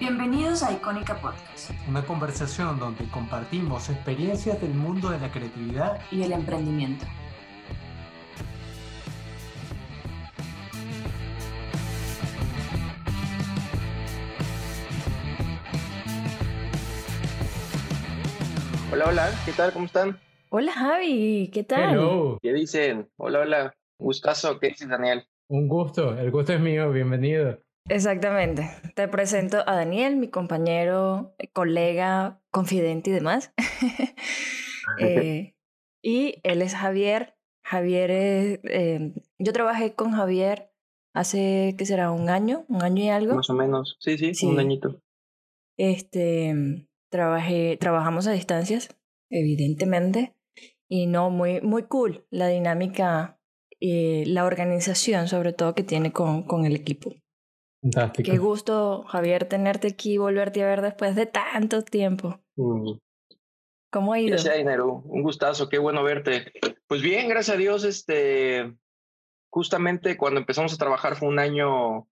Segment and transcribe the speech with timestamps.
[0.00, 1.72] Bienvenidos a Icónica Podcast.
[1.88, 7.04] Una conversación donde compartimos experiencias del mundo de la creatividad y el emprendimiento.
[18.92, 19.72] Hola, hola, ¿qué tal?
[19.72, 20.20] ¿Cómo están?
[20.50, 21.94] Hola Javi, ¿qué tal?
[21.94, 22.38] Hello.
[22.40, 23.10] ¿Qué dicen?
[23.16, 23.74] Hola, hola.
[23.98, 25.24] Gustazo, ¿qué dices, Daniel?
[25.48, 27.58] Un gusto, el gusto es mío, bienvenido.
[27.88, 28.70] Exactamente.
[28.94, 33.52] Te presento a Daniel, mi compañero, colega, confidente y demás.
[34.98, 35.54] Eh,
[36.02, 37.36] y él es Javier.
[37.62, 38.60] Javier es...
[38.64, 40.72] eh, yo trabajé con Javier
[41.12, 42.10] hace, ¿qué será?
[42.10, 42.64] ¿Un año?
[42.68, 43.34] ¿Un año y algo?
[43.34, 43.98] Más o menos.
[44.00, 44.46] Sí, sí, Sí.
[44.46, 45.02] un añito.
[45.76, 48.88] Este, trabajé, trabajamos a distancias,
[49.28, 50.34] evidentemente,
[50.88, 53.38] y no, muy, muy cool la dinámica
[53.78, 57.12] y la organización, sobre todo, que tiene con, con el equipo.
[57.82, 58.30] Fantástico.
[58.30, 62.40] Qué gusto, Javier, tenerte aquí y volverte a ver después de tanto tiempo.
[62.56, 62.98] Mm.
[63.90, 64.36] ¿Cómo ha ido?
[64.36, 66.52] Ya sea, Dinero, un gustazo, qué bueno verte.
[66.86, 68.74] Pues bien, gracias a Dios, este,
[69.50, 72.08] justamente cuando empezamos a trabajar fue un año,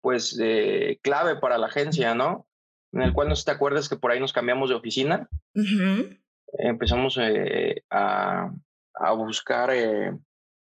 [0.00, 2.46] pues, eh, clave para la agencia, ¿no?
[2.92, 5.28] En el cual no sé si te acuerdas que por ahí nos cambiamos de oficina.
[6.58, 8.50] Empezamos eh, a,
[8.94, 10.16] a buscar eh,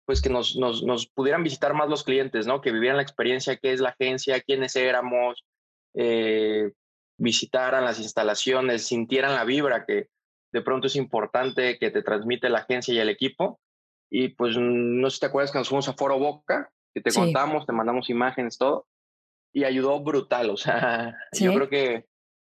[0.09, 2.61] pues que nos, nos, nos pudieran visitar más los clientes, ¿no?
[2.61, 5.45] Que vivieran la experiencia, qué es la agencia, quiénes éramos,
[5.93, 6.71] eh,
[7.19, 10.07] visitaran las instalaciones, sintieran la vibra que
[10.52, 13.59] de pronto es importante que te transmite la agencia y el equipo.
[14.09, 17.11] Y pues no sé si te acuerdas que nos fuimos a Foro Boca, que te
[17.11, 17.19] Sí.
[17.19, 18.87] contamos, te mandamos imágenes, todo,
[19.53, 20.49] y ayudó brutal.
[20.49, 21.55] O sea, yo Sí.
[21.55, 22.05] creo que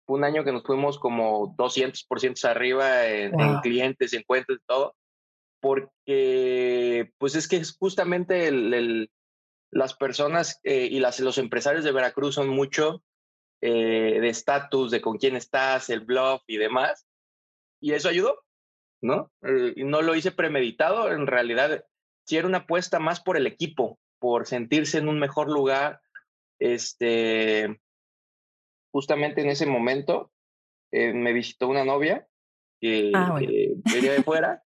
[0.06, 3.62] fue un año que nos fuimos como 200% arriba en, en Wow.
[3.62, 4.96] clientes, en cuentas y todo,
[5.60, 9.12] porque pues es que justamente el- el-
[9.72, 13.04] las personas eh, y las, los empresarios de Veracruz son mucho
[13.62, 17.08] eh, de estatus, de con quién estás, el bluff y demás,
[17.82, 18.44] y eso ayudó,
[19.02, 19.32] ¿no?
[19.42, 21.84] Eh, no lo hice premeditado, en realidad
[22.26, 26.02] sí era una apuesta más por el equipo, por sentirse en un mejor lugar,
[26.60, 27.80] este,
[28.92, 30.32] justamente en ese momento
[30.92, 32.28] eh, me visitó una novia
[32.80, 33.50] que Ah, bueno.
[33.52, 34.64] eh, venía de fuera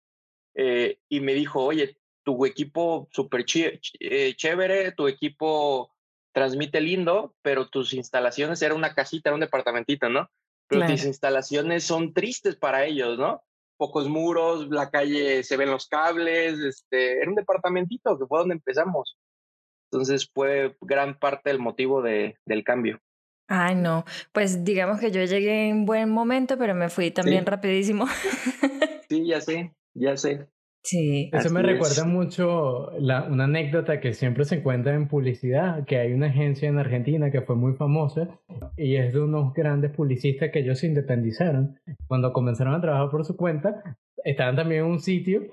[0.55, 5.93] eh, y me dijo, oye, tu equipo súper eh, chévere, tu equipo
[6.33, 10.29] transmite lindo, pero tus instalaciones era una casita, era un departamentito, ¿no?
[10.67, 11.09] Pero tus Claro.
[11.09, 13.43] instalaciones son tristes para ellos, ¿no?
[13.77, 18.55] Pocos muros, la calle se ven los cables, este, era un departamentito que fue donde
[18.55, 19.17] empezamos.
[19.93, 23.01] Entonces fue gran parte del motivo de, del cambio.
[23.47, 24.05] Ay, no.
[24.33, 27.51] Pues digamos que yo llegué en buen momento, pero me fui también Sí.
[27.51, 28.07] rapidísimo.
[29.09, 30.49] Sí, ya sé, ya sé.
[30.85, 31.31] Sí.
[31.33, 32.07] Eso me recuerda es.
[32.07, 36.79] mucho la, una anécdota que siempre se encuentra en publicidad, que hay una agencia en
[36.79, 38.39] Argentina que fue muy famosa
[38.77, 41.79] y es de unos grandes publicistas que ellos se independizaron.
[42.07, 45.47] Cuando comenzaron a trabajar por su cuenta, estaban también en un sitio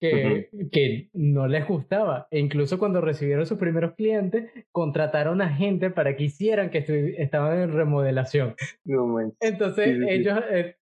[0.00, 2.26] que, que no les gustaba.
[2.30, 7.60] E incluso cuando recibieron sus primeros clientes, contrataron a gente para que hicieran que estaban
[7.60, 8.54] en remodelación.
[8.84, 9.18] No.
[9.40, 10.10] Entonces Sí, sí, sí.
[10.10, 10.76] ellos eh,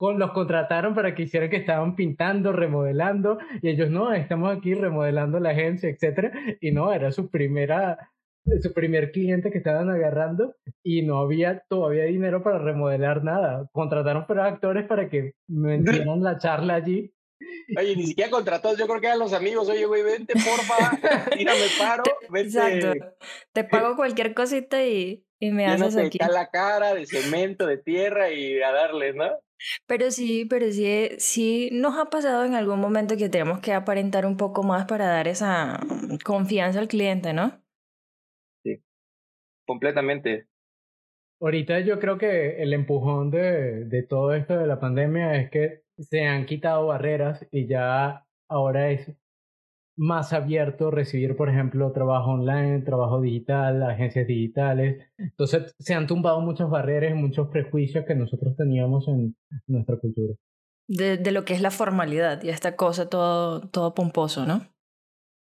[0.00, 4.72] con, los contrataron para que hicieran que estaban pintando, remodelando, y ellos no, estamos aquí
[4.72, 7.98] remodelando la agencia, etcétera, y no, era su primera
[8.62, 13.68] su primer cliente que estaban agarrando y no había todavía dinero para remodelar nada.
[13.72, 17.12] Contrataron para actores para que metieran la charla allí.
[17.76, 19.68] Oye, ni siquiera contratados, yo creo que eran los amigos.
[19.68, 20.98] Oye, güey, vente, porfa,
[21.32, 22.92] tírame paro, vente, Exacto.
[23.52, 26.18] Te pago cualquier cosita y, y me haces llénate aquí.
[26.20, 29.30] acá la cara de cemento, de tierra y a darle, ¿no?
[29.86, 34.26] Pero sí, pero sí, sí nos ha pasado en algún momento que tenemos que aparentar
[34.26, 37.62] un poco más para dar esa mm, confianza al cliente, ¿no?
[39.66, 40.46] Completamente.
[41.40, 45.82] Ahorita yo creo que el empujón de, de todo esto de la pandemia es que
[46.00, 49.12] se han quitado barreras y ya ahora es
[49.96, 55.06] más abierto recibir, por ejemplo, trabajo online, trabajo digital, agencias digitales.
[55.18, 59.36] Entonces se han tumbado muchas barreras muchos prejuicios que nosotros teníamos en
[59.66, 60.34] nuestra cultura.
[60.88, 64.66] De, de lo que es la formalidad y esta cosa todo, todo pomposo, ¿no?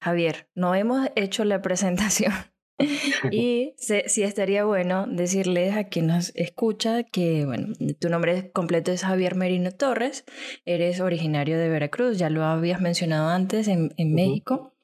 [0.03, 2.33] Javier, no hemos hecho la presentación
[3.31, 9.05] y sí estaría bueno decirles a quien nos escucha que, bueno, tu nombre completo es
[9.05, 10.25] Javier Merino Torres,
[10.65, 14.15] eres originario de Veracruz, ya lo habías mencionado antes en, en.
[14.15, 14.75] México.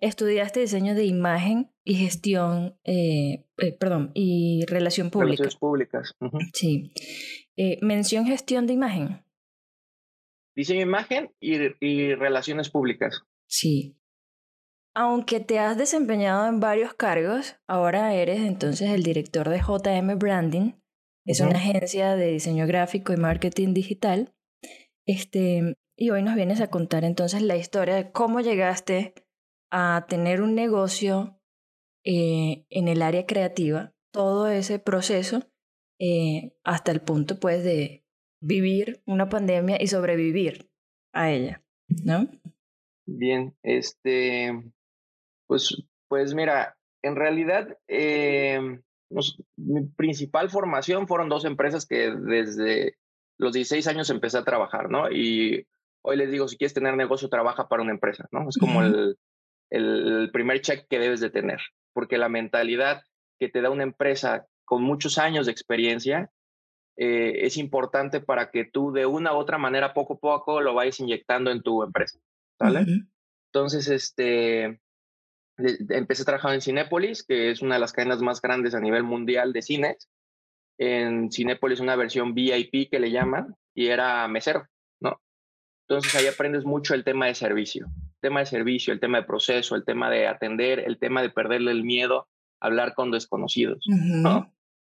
[0.00, 5.42] Estudiaste diseño de imagen y gestión, eh, eh, perdón, y relación pública.
[5.42, 6.14] Relaciones públicas.
[6.52, 6.92] Sí.
[7.56, 9.24] Eh, mención gestión de imagen.
[10.54, 13.24] Diseño de imagen y, y relaciones públicas.
[13.46, 13.97] Sí.
[15.00, 20.72] Aunque te has desempeñado en varios cargos, ahora eres entonces el director de JM Branding,
[21.24, 24.34] es una agencia de diseño gráfico y marketing digital.
[25.06, 29.14] Este, y hoy nos vienes a contar entonces la historia de cómo llegaste
[29.70, 31.40] a tener un negocio
[32.04, 35.48] eh, en el área creativa, todo ese proceso
[36.00, 38.04] eh, hasta el punto pues de
[38.42, 40.72] vivir una pandemia y sobrevivir
[41.12, 41.62] a ella,
[42.04, 42.28] ¿no?
[43.06, 44.72] Bien, este,
[45.48, 48.80] pues, pues mira, en realidad eh,
[49.56, 52.96] mi principal formación fueron dos empresas que desde
[53.38, 55.10] los 16 años empecé a trabajar, ¿no?
[55.10, 55.66] Y
[56.02, 58.48] hoy les digo, si quieres tener negocio, trabaja para una empresa, ¿no?
[58.48, 59.16] Es como el,
[59.70, 61.60] el primer check que debes de tener,
[61.92, 63.02] porque la mentalidad
[63.40, 66.30] que te da una empresa con muchos años de experiencia
[66.96, 70.74] eh, es importante para que tú de una u otra manera poco a poco lo
[70.74, 72.18] vayas inyectando en tu empresa,
[72.58, 72.84] ¿vale?
[73.52, 74.80] Entonces, este,
[75.58, 79.02] empecé a trabajar en Cinépolis, que es una de las cadenas más grandes a nivel
[79.02, 80.08] mundial de cines.
[80.78, 84.66] En Cinépolis una versión VIP que le llaman y era mesero,
[85.00, 85.20] ¿no?
[85.88, 89.24] Entonces ahí aprendes mucho el tema de servicio, el tema de servicio, el tema de
[89.26, 92.28] proceso, el tema de atender, el tema de perderle el miedo
[92.60, 94.52] a hablar con desconocidos, ¿no?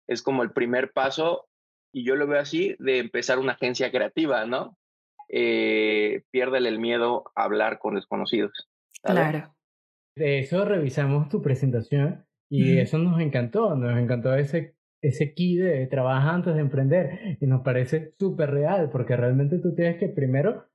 [0.06, 1.48] Es como el primer paso
[1.92, 4.76] y yo lo veo así de empezar una agencia creativa, ¿no?
[5.28, 8.68] Eh, piérdele el miedo a hablar con desconocidos.
[9.02, 9.54] Claro.
[10.16, 15.86] De eso revisamos tu presentación y eso nos encantó, nos encantó ese, ese key de
[15.86, 20.66] trabajar antes de emprender y nos parece súper real porque realmente tú tienes que primero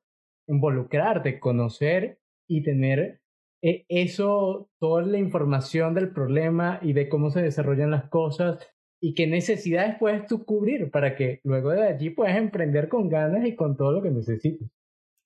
[0.48, 3.22] involucrarte, conocer y tener
[3.62, 8.68] eh, eso, toda la información del problema y de cómo se desarrollan las cosas
[9.01, 13.45] y qué necesidades puedes tú cubrir para que luego de allí puedas emprender con ganas
[13.45, 14.68] y con todo lo que necesites.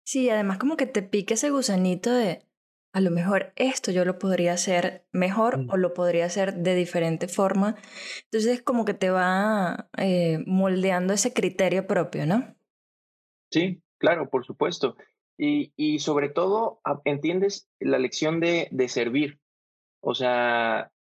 [0.06, 2.42] Sí, además como que te pique ese gusanito de
[2.94, 5.70] a lo mejor esto yo lo podría hacer mejor mm.
[5.70, 7.76] o lo podría hacer de diferente forma.
[8.26, 12.56] Entonces como que te va eh, moldeando ese criterio propio, ¿no?
[13.52, 14.96] Sí, claro, por supuesto.
[15.38, 19.40] Y, y sobre todo entiendes la lección de, de servir.
[20.02, 20.92] O sea,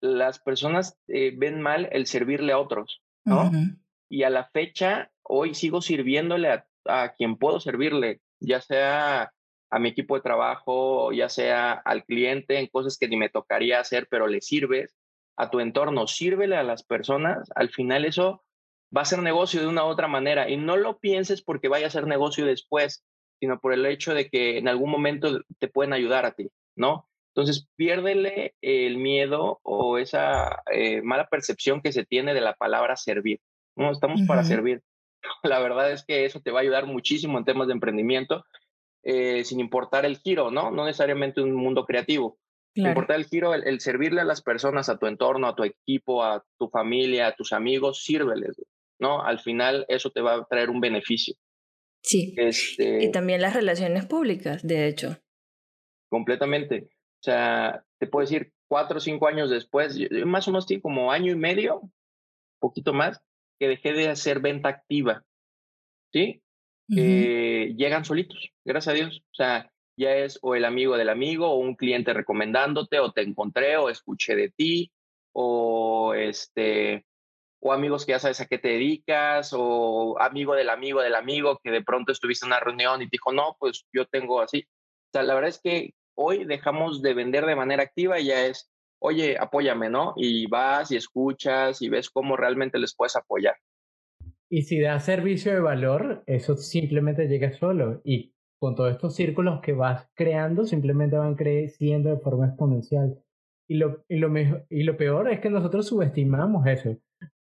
[0.00, 3.50] las personas eh, ven mal el servirle a otros, ¿no?
[4.08, 9.32] Y a la fecha, hoy sigo sirviéndole a, a quien puedo servirle, ya sea
[9.70, 13.80] a mi equipo de trabajo, ya sea al cliente en cosas que ni me tocaría
[13.80, 14.96] hacer, pero le sirves
[15.36, 18.44] a tu entorno, sírvele a las personas, al final eso
[18.94, 21.86] va a ser negocio de una u otra manera y no lo pienses porque vaya
[21.86, 23.04] a ser negocio después,
[23.38, 27.08] sino por el hecho de que en algún momento te pueden ayudar a ti, ¿no?
[27.34, 32.96] Entonces, piérdele el miedo o esa eh, mala percepción que se tiene de la palabra
[32.96, 33.40] servir.
[33.76, 34.82] No, estamos para servir.
[35.44, 38.44] La verdad es que eso te va a ayudar muchísimo en temas de emprendimiento
[39.02, 40.70] eh, sin importar el giro, ¿no?
[40.70, 42.38] No necesariamente un mundo creativo.
[42.74, 46.22] Sin importar el giro, el, servirle a las personas, a tu entorno, a tu equipo,
[46.22, 48.56] a tu familia, a tus amigos, sírveles,
[49.00, 49.22] ¿no?
[49.22, 51.34] Al final eso te va a traer un beneficio.
[52.02, 52.32] Sí.
[52.36, 55.18] Este y también las relaciones públicas, de hecho.
[56.08, 56.90] Completamente.
[57.20, 61.32] O sea, te puedo decir, cuatro o cinco años después, más o menos como año
[61.32, 61.90] y medio,
[62.60, 63.20] poquito más,
[63.58, 65.24] que dejé de hacer venta activa.
[66.12, 66.42] ¿Sí?
[66.94, 69.22] Eh, llegan solitos, gracias a Dios.
[69.30, 73.22] O sea, ya es o el amigo del amigo o un cliente recomendándote o te
[73.22, 74.90] encontré o escuché de ti
[75.32, 77.06] o este
[77.60, 81.60] o amigos que ya sabes a qué te dedicas o amigo del amigo del amigo
[81.64, 84.60] que de pronto estuviste en una reunión y te dijo, "No, pues yo tengo así."
[84.68, 88.46] O sea, la verdad es que hoy dejamos de vender de manera activa y ya
[88.46, 88.70] es,
[89.00, 90.14] "Oye, apóyame", ¿no?
[90.16, 93.56] Y vas y escuchas y ves cómo realmente les puedes apoyar.
[94.50, 98.00] Y si da servicio de valor, eso simplemente llega solo.
[98.04, 103.16] Y con todos estos círculos que vas creando, simplemente van creciendo de forma exponencial.
[103.68, 106.98] Y lo, y lo, mejor, y lo peor es que nosotros subestimamos eso.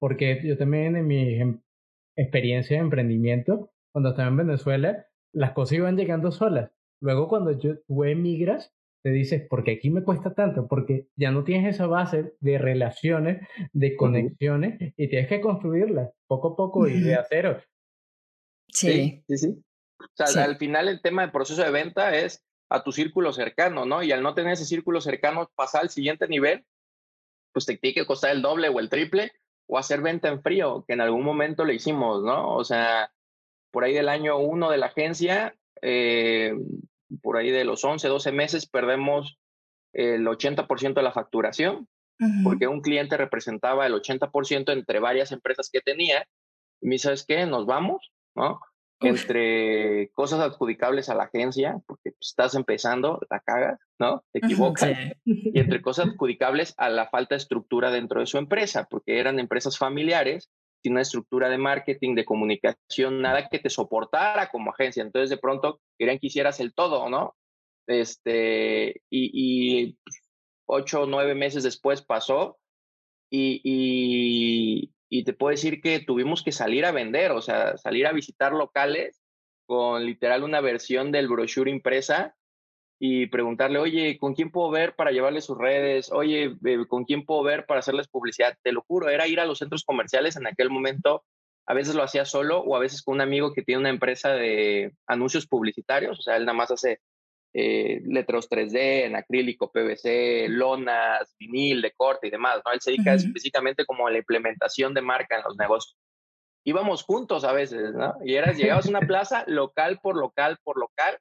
[0.01, 1.61] Porque yo también en mi em,
[2.17, 6.73] experiencia de emprendimiento, cuando estaba en Venezuela, las cosas iban llegando solas.
[7.01, 8.75] Luego cuando yo, tú emigras,
[9.09, 10.69] te dices, porque aquí me cuesta tanto?
[10.69, 13.41] Porque ya no tienes esa base de relaciones,
[13.73, 17.59] de conexiones, y tienes que construirlas poco a poco y de a cero.
[18.69, 19.25] Sí.
[19.27, 19.65] Sí, sí,
[19.99, 23.87] O sea, al final el tema del proceso de venta es a tu círculo cercano,
[23.87, 24.03] ¿no?
[24.03, 26.67] Y al no tener ese círculo cercano, pasar al siguiente nivel,
[27.55, 29.33] pues te tiene que costar el doble o el triple,
[29.69, 32.55] o hacer venta en frío, que en algún momento le hicimos, ¿no?
[32.57, 33.11] O sea,
[33.71, 36.53] por ahí del año uno de la agencia, eh,
[37.23, 39.39] por ahí de los 11, 12 meses perdemos
[39.93, 41.89] el 80% de la facturación,
[42.43, 46.27] porque un cliente representaba el 80% entre varias empresas que tenía.
[46.81, 47.47] Y me ¿sabes qué?
[47.47, 48.61] Nos vamos, ¿no?
[49.01, 54.25] entre cosas adjudicables a la agencia, porque pues, estás empezando, la cagas, ¿no?
[54.33, 54.91] Te equivocas.
[55.25, 59.39] Y entre cosas adjudicables a la falta de estructura dentro de su empresa, porque eran
[59.39, 60.51] empresas familiares
[60.83, 65.03] sin una estructura de marketing, de comunicación, nada que te soportara como agencia.
[65.03, 67.35] Entonces, de pronto querían que hicieras el todo, ¿no?
[67.87, 69.97] Este, y,
[70.67, 72.59] ocho o nueve meses después pasó
[73.31, 78.07] y, y, y te puedo decir que tuvimos que salir a vender, o sea, salir
[78.07, 79.23] a visitar locales
[79.67, 82.35] con literal una versión del brochure impresa
[82.99, 86.11] y preguntarle, oye, ¿con quién puedo ver para llevarle sus redes?
[86.11, 88.57] Oye, eh, ¿con quién puedo ver para hacerles publicidad?
[88.63, 91.25] Te lo juro, era ir a los centros comerciales en aquel momento.
[91.67, 94.33] A veces lo hacía solo o a veces con un amigo que tiene una empresa
[94.33, 97.01] de anuncios publicitarios, o sea, él nada más hace
[97.55, 102.73] eh, letros 3D, en acrílico, PVC, lonas, vinil, de corte y demás, ¿no?
[102.73, 105.97] Él se dedica específicamente como a la implementación de marca en los negocios.
[106.65, 108.15] Íbamos juntos a veces, ¿no?
[108.25, 111.19] Y eras, llegabas a una plaza local por local por local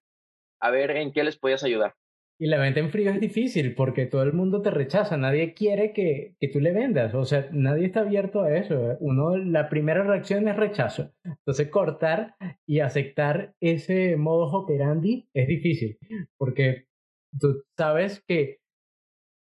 [0.60, 1.96] a ver en qué les podías ayudar.
[2.40, 5.92] Y la venta en frío es difícil porque todo el mundo te rechaza, nadie quiere
[5.92, 8.92] que, que tú le vendas, o sea, nadie está abierto a eso.
[8.92, 8.98] ¿eh?
[9.00, 11.12] Uno, la primera reacción es rechazo.
[11.24, 12.36] Entonces, cortar
[12.68, 15.98] y aceptar ese modo operandi es difícil
[16.38, 16.86] porque
[17.40, 18.60] tú sabes que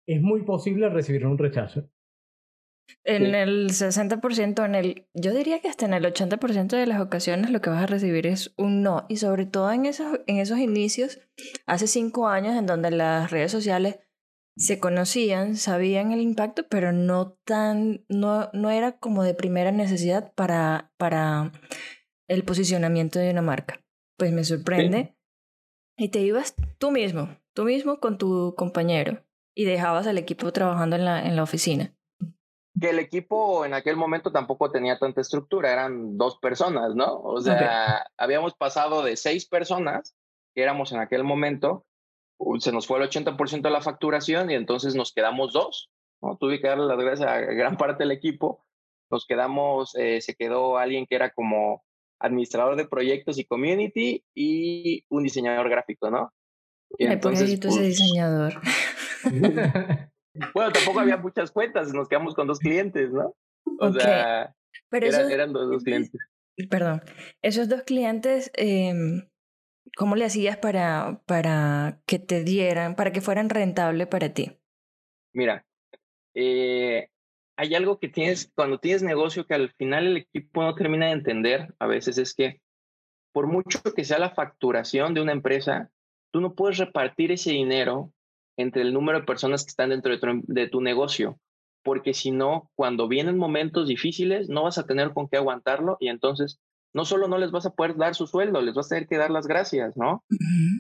[0.07, 1.87] es muy posible recibir un rechazo.
[3.03, 7.51] En el 60%, en el, yo diría que hasta en el 80% de las ocasiones
[7.51, 9.05] lo que vas a recibir es un no.
[9.07, 11.19] Y sobre todo en esos, en esos inicios,
[11.65, 13.99] hace cinco años, en donde las redes sociales
[14.57, 20.33] se conocían, sabían el impacto, pero no tan, no, no era como de primera necesidad
[20.33, 21.53] para, para
[22.27, 23.85] el posicionamiento de una marca.
[24.17, 25.15] Pues me sorprende.
[25.95, 29.23] Y te ibas tú mismo, tú mismo con tu compañero,
[29.55, 31.96] y dejabas al equipo trabajando en la, en la oficina
[32.79, 37.21] que el equipo en aquel momento tampoco tenía tanta estructura, eran dos personas, ¿no?
[37.21, 40.15] O sea, habíamos pasado de seis personas,
[40.53, 41.85] que éramos en aquel momento,
[42.59, 45.89] se nos fue el 80% de la facturación y entonces nos quedamos dos,
[46.21, 46.37] ¿no?
[46.37, 48.65] Tuve que darle las gracias a gran parte del equipo,
[49.09, 51.83] nos quedamos, eh, se quedó alguien que era como
[52.19, 56.33] administrador de proyectos y community y un diseñador gráfico, ¿no?
[56.97, 58.61] Y entonces, ese pues diseñador.
[60.53, 63.35] Bueno, tampoco había muchas cuentas, nos quedamos con dos clientes, ¿no?
[63.79, 64.55] O sea,
[64.89, 66.19] Pero eran dos, clientes.
[66.69, 67.01] Perdón,
[67.41, 69.27] esos dos clientes, em,
[69.95, 74.57] ¿cómo le hacías para, para que te dieran, para que fueran rentables para ti?
[75.33, 75.65] Mira,
[76.33, 77.09] eh,
[77.57, 81.13] hay algo que tienes, cuando tienes negocio que al final el equipo no termina de
[81.13, 82.61] entender, a veces es que
[83.33, 85.91] por mucho que sea la facturación de una empresa,
[86.31, 88.11] tú no puedes repartir ese dinero
[88.57, 91.39] entre el número de personas que están dentro de tu, negocio,
[91.83, 96.09] porque si no, cuando vienen momentos difíciles, no vas a tener con qué aguantarlo y
[96.09, 96.59] entonces
[96.93, 99.17] no solo no les vas a poder dar su sueldo, les vas a tener que
[99.17, 100.23] dar las gracias, ¿no?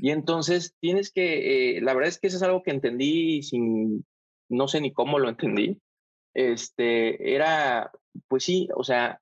[0.01, 4.03] Y entonces tienes que, eh, la verdad es que eso es algo que entendí sin,
[4.49, 5.79] no sé ni cómo lo entendí,
[6.33, 7.91] este, era,
[8.27, 9.21] pues sí, o sea,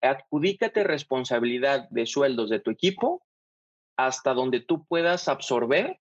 [0.00, 3.22] adjudícate responsabilidad de sueldos de tu equipo
[3.96, 5.98] hasta donde tú puedas absorber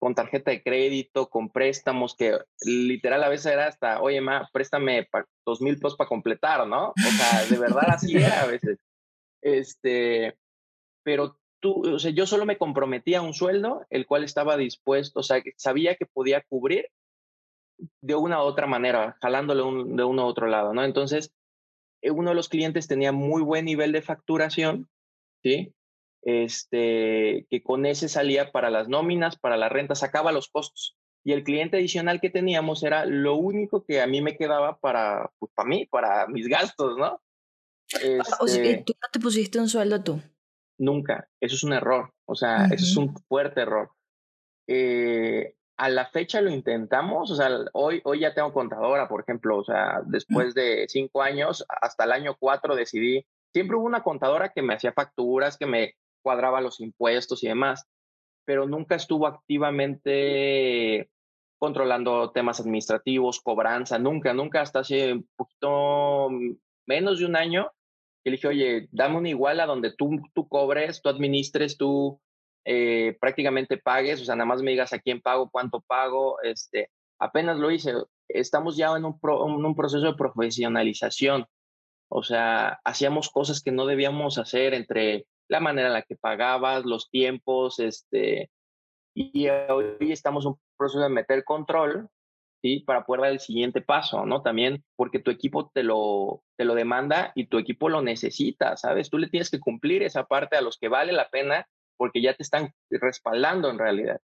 [0.00, 5.06] con tarjeta de crédito, con préstamos, que literal a veces era hasta, oye, ma, préstame
[5.44, 6.88] dos mil pesos para completar, ¿no?
[6.88, 8.78] O sea, de verdad así era a veces.
[9.42, 10.38] Este,
[11.04, 15.20] pero tú, o sea, yo solo me comprometía a un sueldo, el cual estaba dispuesto,
[15.20, 16.88] o sea, sabía que podía cubrir
[18.00, 19.62] de una u otra manera, jalándole
[19.94, 20.82] de uno u otro lado, ¿no?
[20.82, 21.30] Entonces,
[22.02, 24.88] eh, uno de los clientes tenía muy buen nivel de facturación,
[25.42, 25.74] ¿sí?
[26.22, 30.96] Este, que con ese salía para las nóminas, para la renta, sacaba los costos.
[31.22, 35.30] Y el cliente adicional que teníamos era lo único que a mí me quedaba para,
[35.38, 37.20] pues, para mí, para mis gastos, ¿no?
[38.40, 40.20] o sea, este ¿tú no te pusiste un sueldo tú?
[40.78, 43.90] Nunca, eso es un error, o sea, eso es un fuerte error.
[44.66, 49.58] Eh, a la fecha lo intentamos, o sea, hoy, hoy ya tengo contadora, por ejemplo,
[49.58, 54.52] o sea, después de cinco años, hasta el año cuatro decidí, siempre hubo una contadora
[54.52, 57.86] que me hacía facturas, que me cuadraba los impuestos y demás,
[58.44, 61.10] pero nunca estuvo activamente
[61.58, 66.30] controlando temas administrativos, cobranza, nunca, nunca, hasta hace un poquito
[66.86, 67.70] menos de un año,
[68.24, 72.18] que le dije, oye, dame una igual a donde tú, tú cobres, tú administres, tú
[72.64, 76.90] eh, prácticamente pagues, o sea, nada más me digas a quién pago, cuánto pago, este,
[77.18, 77.92] apenas lo hice,
[78.28, 81.46] estamos ya en un, en un proceso de profesionalización,
[82.08, 86.84] o sea, hacíamos cosas que no debíamos hacer entre la manera en la que pagabas,
[86.84, 88.50] los tiempos, este,
[89.14, 92.08] y hoy estamos en un proceso de meter control
[92.62, 92.80] ¿sí?
[92.80, 94.42] Para poder dar el siguiente paso, ¿no?
[94.42, 99.10] También porque tu equipo te lo, te lo demanda y tu equipo lo necesita, ¿sabes?
[99.10, 101.66] Tú le tienes que cumplir esa parte a los que vale la pena
[101.96, 104.20] porque ya te están respaldando en realidad.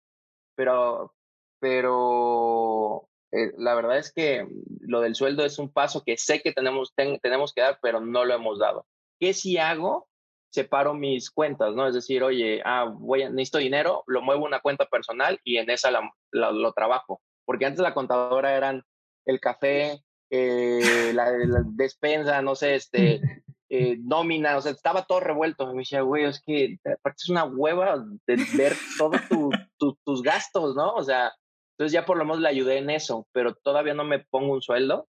[0.57, 1.15] Pero,
[1.61, 4.47] pero eh, la verdad es que
[4.81, 8.25] lo del sueldo es un paso que sé que tenemos, tenemos que dar, pero no
[8.25, 8.87] lo hemos dado.
[9.21, 10.09] ¿Qué si hago?
[10.51, 11.87] Separo mis cuentas, ¿no?
[11.87, 15.59] Es decir, oye, ah, voy a, necesito dinero, lo muevo a una cuenta personal y
[15.59, 15.91] en esa
[16.33, 18.85] lo trabajo porque antes la contadora eran
[19.27, 21.33] el café, eh, la,
[21.65, 23.21] despensa, no sé, este,
[23.69, 25.67] eh, nómina, o sea, estaba todo revuelto.
[25.73, 29.21] me decía, güey, es que aparte es una hueva de ver todos
[30.05, 30.95] tus gastos, ¿no?
[30.95, 31.33] O sea,
[31.73, 34.63] entonces ya por lo menos le ayudé en eso, pero todavía no me pongo un
[34.63, 35.09] sueldo.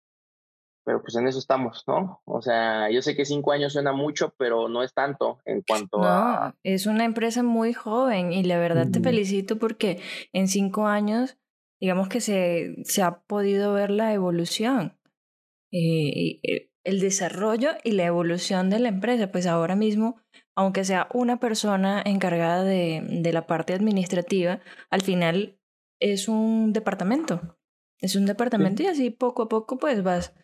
[0.86, 2.22] Pero pues en eso estamos, ¿no?
[2.24, 5.98] O sea, yo sé que cinco años suena mucho, pero no es tanto en cuanto
[5.98, 10.00] no, Es una empresa muy joven y la verdad te felicito porque
[10.32, 11.38] en cinco años
[11.80, 14.96] digamos que se, se ha podido ver la evolución,
[15.72, 19.32] eh, eh, el desarrollo y la evolución de la empresa.
[19.32, 20.20] Pues ahora mismo,
[20.54, 25.58] aunque sea una persona encargada de, de la parte administrativa, al final
[26.00, 27.58] es un departamento.
[27.98, 30.34] Es un departamento y así poco a poco pues vas,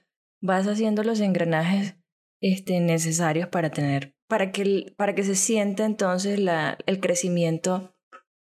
[0.42, 1.96] vas haciendo los engranajes
[2.42, 7.94] este, necesarios para tener, para que, para que se sienta entonces la, el crecimiento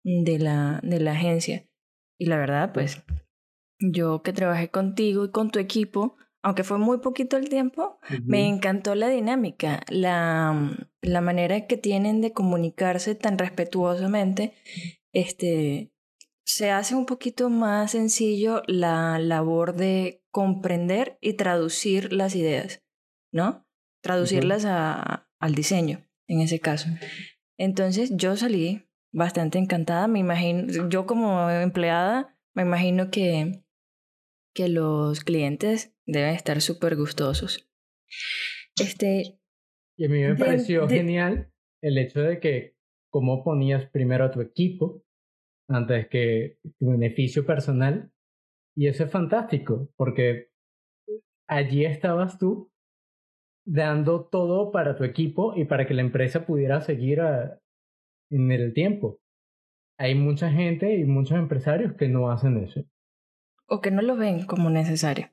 [0.02, 1.68] de la, de la agencia.
[2.18, 3.02] Y la verdad, pues
[3.78, 8.48] yo que trabajé contigo y con tu equipo, aunque fue muy poquito el tiempo, me
[8.48, 14.54] encantó la dinámica, la, la manera que tienen de comunicarse tan respetuosamente.
[15.12, 15.92] Este,
[16.44, 22.82] se hace un poquito más sencillo la labor de comprender y traducir las ideas,
[23.32, 23.66] ¿no?
[24.02, 26.88] Traducirlas a, al diseño, en ese caso.
[27.58, 30.08] Entonces yo salí bastante encantada.
[30.08, 33.62] Me imagino, yo como empleada, me imagino que,
[34.54, 37.70] que los clientes deben estar súper gustosos.
[38.80, 39.38] Este,
[39.96, 42.76] y a mí me pareció genial el hecho de que
[43.10, 45.04] cómo ponías primero a tu equipo
[45.70, 48.10] antes que tu beneficio personal.
[48.76, 50.50] Y eso es fantástico, porque
[51.46, 52.70] allí estabas tú
[53.64, 57.60] dando todo para tu equipo y para que la empresa pudiera seguir a,
[58.30, 59.20] en el tiempo.
[59.98, 62.84] Hay mucha gente y muchos empresarios que no hacen eso.
[63.66, 65.30] O que no lo ven como necesario.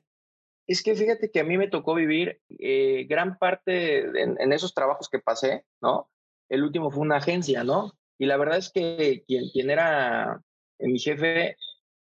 [0.66, 5.08] Es que fíjate que a mí me tocó vivir eh, gran parte en, esos trabajos
[5.08, 6.10] que pasé, ¿no?
[6.50, 7.97] El último fue una agencia, ¿no?
[8.18, 10.42] Y la verdad es que quien, quien era
[10.78, 11.56] eh, mi jefe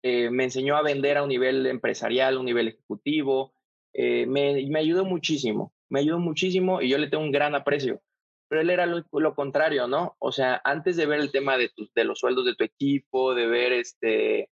[0.04, 3.54] eh, me enseñó a vender a un nivel empresarial, a un nivel ejecutivo,
[3.98, 8.02] me, me ayudó muchísimo, me ayudó muchísimo y yo le tengo un gran aprecio
[8.48, 10.16] pero él era lo, contrario, ¿no?
[10.20, 13.48] O sea, antes de ver el tema de, de los sueldos de tu equipo, de
[13.48, 14.50] ver este,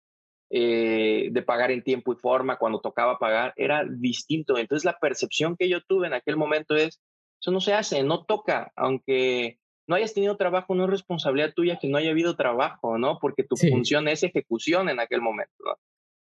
[0.51, 4.57] eh, de pagar en tiempo y forma cuando tocaba pagar, era distinto.
[4.57, 7.01] Entonces la percepción que yo tuve en aquel momento es,
[7.41, 11.79] eso no se hace, no toca, aunque no hayas tenido trabajo, no es responsabilidad tuya
[11.81, 13.17] que no haya habido trabajo, ¿no?
[13.19, 15.73] Porque tu función es ejecución en aquel momento, ¿no?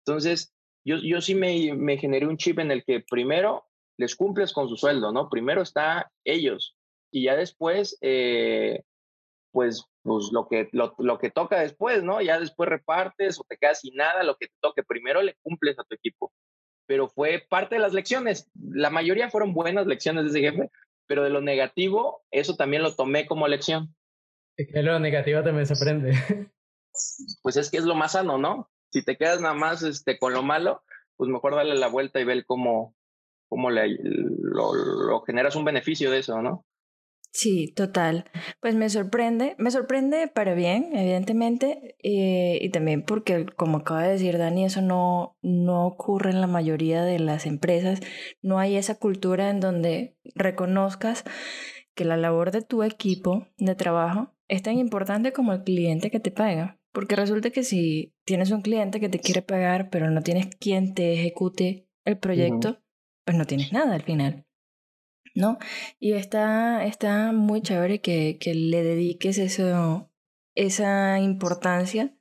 [0.07, 3.65] Entonces, yo, yo sí me, me generé un chip en el que primero
[3.97, 5.31] les cumples con su sueldo, ¿no?
[5.31, 6.77] Primero está ellos,
[7.11, 8.83] y ya después, eh,
[9.51, 12.21] pues, pues lo, que, lo, lo, que toca después, ¿no?
[12.21, 14.83] Ya después repartes o te quedas sin nada, lo que te toque.
[14.83, 16.33] Primero le cumples a tu equipo.
[16.87, 18.51] Pero fue parte de las lecciones.
[18.55, 20.71] La mayoría fueron buenas lecciones de ese jefe,
[21.07, 23.95] pero de lo negativo, eso también lo tomé como lección.
[24.57, 26.13] Es que lo negativo también se aprende.
[27.43, 28.71] Pues es que es lo más sano, ¿no?
[28.93, 30.85] Si te quedas nada más este, con lo malo,
[31.17, 32.95] pues mejor darle la vuelta y ver cómo,
[33.49, 36.65] cómo le, lo, lo generas un beneficio de eso, ¿no?
[37.35, 38.27] Sí, total.
[38.61, 44.13] Pues me sorprende, me sorprende para bien, evidentemente, eh, y también porque, como acaba de
[44.13, 47.99] decir Dani, eso no, no ocurre en la mayoría de las empresas.
[48.41, 51.25] No hay esa cultura en donde reconozcas
[51.97, 56.21] que la labor de tu equipo de trabajo es tan importante como el cliente que
[56.21, 56.79] te paga.
[56.93, 60.95] Porque resulta que si tienes un cliente que te quiere pagar, pero no tienes quien
[60.95, 62.79] te ejecute el proyecto,
[63.25, 64.47] pues no tienes nada al final.
[65.35, 65.59] ¿No?
[65.99, 70.11] Y está, está muy chévere que, que le dediques eso,
[70.55, 72.17] esa importancia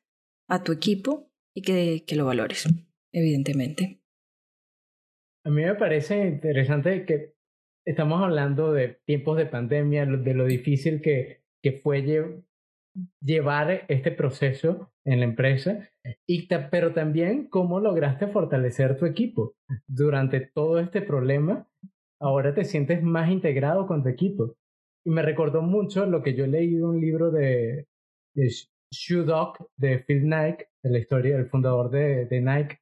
[0.50, 2.68] a tu equipo y que, que lo valores,
[3.12, 4.02] evidentemente.
[5.46, 7.36] A mí me parece interesante que
[7.86, 12.04] estamos hablando de tiempos de pandemia, de lo difícil que, que fue
[13.22, 15.90] llevar este proceso en la empresa,
[16.26, 19.56] y pero también cómo lograste fortalecer tu equipo
[19.88, 21.68] durante todo este problema
[22.24, 24.56] ahora te sientes más integrado con tu equipo.
[25.06, 27.86] Y me recordó mucho lo que yo leí de un libro de,
[28.92, 32.80] Shoe Dog de Phil Nike, de la historia del fundador de, de Nike,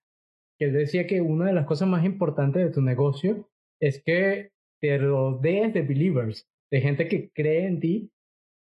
[0.60, 3.50] que él decía que una de las cosas más importantes de tu negocio
[3.80, 8.12] es que te rodees de believers, de gente que cree en ti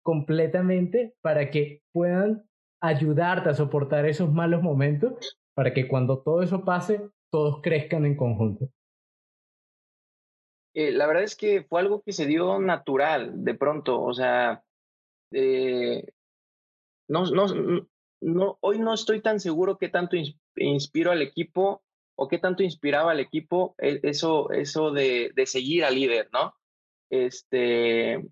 [0.04, 2.44] completamente para que puedan
[2.80, 7.00] ayudarte a soportar esos malos momentos, para que cuando todo eso pase,
[7.32, 8.70] todos crezcan en conjunto.
[10.78, 14.62] Eh, la verdad es que fue algo que se dio natural de pronto, o sea,
[15.32, 16.06] eh,
[17.08, 17.24] no,
[18.60, 20.14] hoy no estoy tan seguro qué tanto
[20.54, 21.82] inspiro al equipo
[22.16, 26.54] o qué tanto inspiraba al equipo e, eso, eso de, seguir al líder, ¿no?
[27.10, 28.24] Este,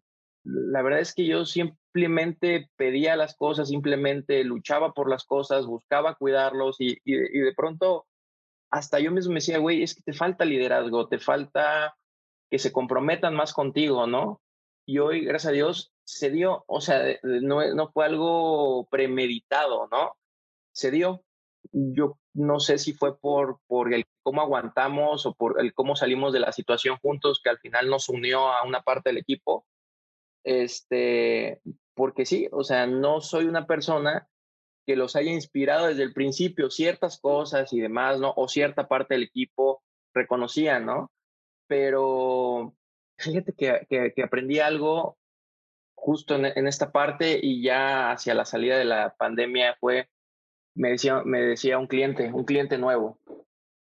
[0.45, 6.15] la verdad es que yo simplemente pedía las cosas, simplemente luchaba por las cosas, buscaba
[6.15, 8.07] cuidarlos y, y de pronto
[8.71, 11.97] hasta yo mismo me decía, güey, es que te falta liderazgo, te falta
[12.51, 14.41] que se comprometan más contigo, ¿no?
[14.87, 20.17] Y hoy, gracias a Dios, se dio, o sea, no, fue algo premeditado, ¿no?
[20.73, 21.25] Se dio.
[21.73, 26.33] Yo no sé si fue por, por el cómo aguantamos o por el cómo salimos
[26.33, 29.67] de la situación juntos, que al final nos unió a una parte del equipo.
[30.45, 31.61] Este,
[31.95, 34.29] porque sí, o sea, no soy una persona
[34.87, 38.33] que los haya inspirado desde el principio, ciertas cosas y demás, ¿no?
[38.37, 39.83] O cierta parte del equipo
[40.15, 41.11] reconocían, ¿no?
[41.67, 42.75] Pero
[43.19, 45.19] fíjate que, que, aprendí algo
[45.95, 50.09] justo en, esta parte y ya hacia la salida de la pandemia fue,
[50.75, 53.19] me decía, me decía un cliente, un cliente nuevo.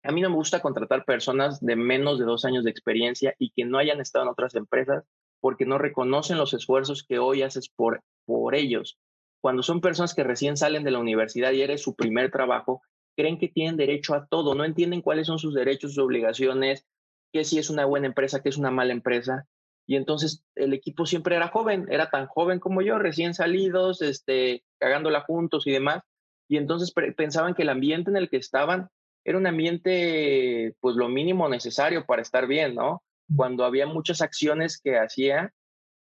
[0.04, 3.52] A mí no me gusta contratar personas de menos de dos años de experiencia y
[3.52, 5.04] que no hayan estado en otras empresas
[5.40, 9.00] porque no reconocen los esfuerzos que hoy haces por, por ellos.
[9.42, 12.82] Cuando son personas que recién salen de la universidad y eres su primer trabajo,
[13.16, 16.86] creen que tienen derecho a todo, no entienden cuáles son sus derechos, sus obligaciones,
[17.32, 19.48] que si es una buena empresa, que es una mala empresa.
[19.88, 24.64] Y entonces el equipo siempre era joven, era tan joven como yo, recién salidos, este,
[24.80, 26.04] cagándola juntos y demás.
[26.48, 28.90] Y entonces pensaban que el ambiente en el que estaban
[29.24, 33.04] era un ambiente, pues lo mínimo necesario para estar bien, ¿no?
[33.36, 35.54] Cuando había muchas acciones que hacía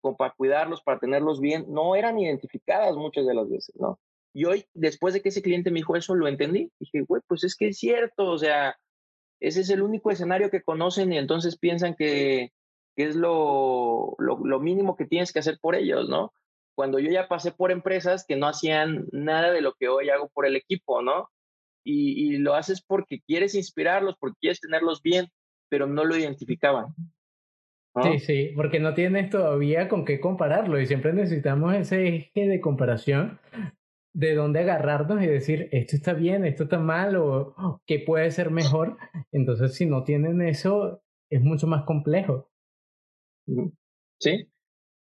[0.02, 4.00] como para cuidarlos, para tenerlos bien, no eran identificadas muchas de las veces, ¿no?
[4.36, 6.70] Y hoy, después de que ese cliente me dijo eso, lo entendí.
[6.80, 8.78] Dije, güey, pues es que es cierto, o sea,
[9.40, 12.52] ese es el único escenario que conocen y entonces piensan que,
[12.96, 16.34] es lo, lo, mínimo que tienes que hacer por ellos, ¿no?
[16.76, 20.30] Cuando yo ya pasé por empresas que no hacían nada de lo que hoy hago
[20.30, 21.30] por el equipo, ¿no?
[21.84, 25.28] Y, lo haces porque quieres inspirarlos, porque quieres tenerlos bien,
[25.70, 26.88] pero no lo identificaban.
[28.02, 32.60] Sí, sí, porque no tienes todavía con qué compararlo y siempre necesitamos ese eje de
[32.60, 33.40] comparación
[34.16, 38.50] de dónde agarrarnos y decir, esto está bien, esto está mal o qué puede ser
[38.50, 38.98] mejor.
[39.34, 42.50] Entonces, si no tienen eso, es mucho más complejo.
[44.20, 44.50] Sí.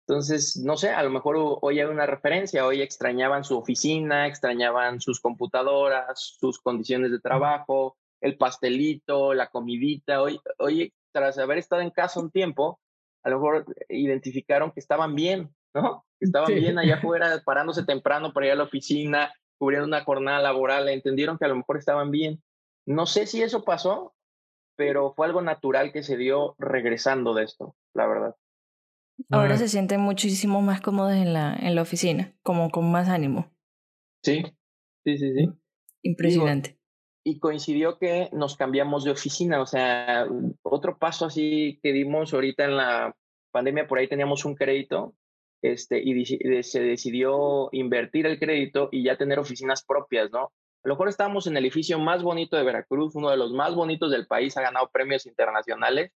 [0.08, 5.00] Entonces, no sé, a lo mejor hoy hay una referencia, hoy extrañaban su oficina, extrañaban
[5.00, 10.22] sus computadoras, sus condiciones de trabajo, el pastelito, la comidita.
[10.22, 12.80] Hoy, hoy, tras haber estado en casa un tiempo,
[13.22, 16.06] a lo mejor identificaron que estaban bien, ¿no?
[16.22, 20.88] Estaban bien allá afuera, parándose temprano para ir a la oficina, cubriendo una jornada laboral,
[20.88, 22.42] entendieron que a lo mejor estaban bien.
[22.86, 24.14] No sé si eso pasó,
[24.76, 28.36] pero fue algo natural que se dio regresando de esto, la verdad.
[29.30, 33.52] Ahora se sienten muchísimo más cómodos en la, en la oficina, como con más ánimo.
[34.22, 34.42] Sí,
[35.04, 35.48] sí, sí, sí.
[36.02, 36.78] Impresionante.
[37.24, 40.26] y coincidió que nos cambiamos de oficina, o sea,
[40.62, 43.16] otro paso así que dimos ahorita en la
[43.52, 45.14] pandemia, por ahí teníamos un crédito
[45.62, 46.24] este, y
[46.64, 50.52] se decidió invertir el crédito y ya tener oficinas propias, ¿no?
[50.84, 53.74] A lo mejor estábamos en el edificio más bonito de Veracruz, uno de los más
[53.76, 56.10] bonitos del país, ha ganado premios internacionales,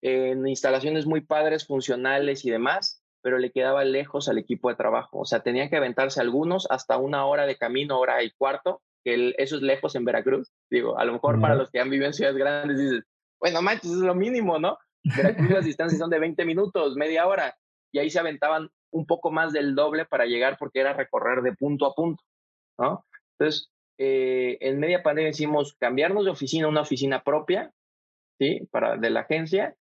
[0.00, 5.20] en instalaciones muy padres, funcionales y demás, pero le quedaba lejos al equipo de trabajo.
[5.20, 9.34] O sea, tenían que aventarse algunos hasta una hora de camino, hora y cuarto, que
[9.36, 10.50] eso es lejos en Veracruz.
[10.70, 13.04] Digo, a lo mejor para los que han vivido en ciudades grandes dices,
[13.38, 14.78] bueno, manches, es lo mínimo, ¿no?
[15.04, 17.54] Veracruz las distancias son de 20 minutos, media hora
[17.92, 21.54] y ahí se aventaban un poco más del doble para llegar porque era recorrer de
[21.54, 22.22] punto a punto,
[22.78, 23.06] ¿no?
[23.38, 27.72] Entonces, eh, en media pandemia decimos cambiarnos de oficina a una oficina propia,
[28.38, 28.66] ¿sí?
[28.70, 29.76] Para, de la agencia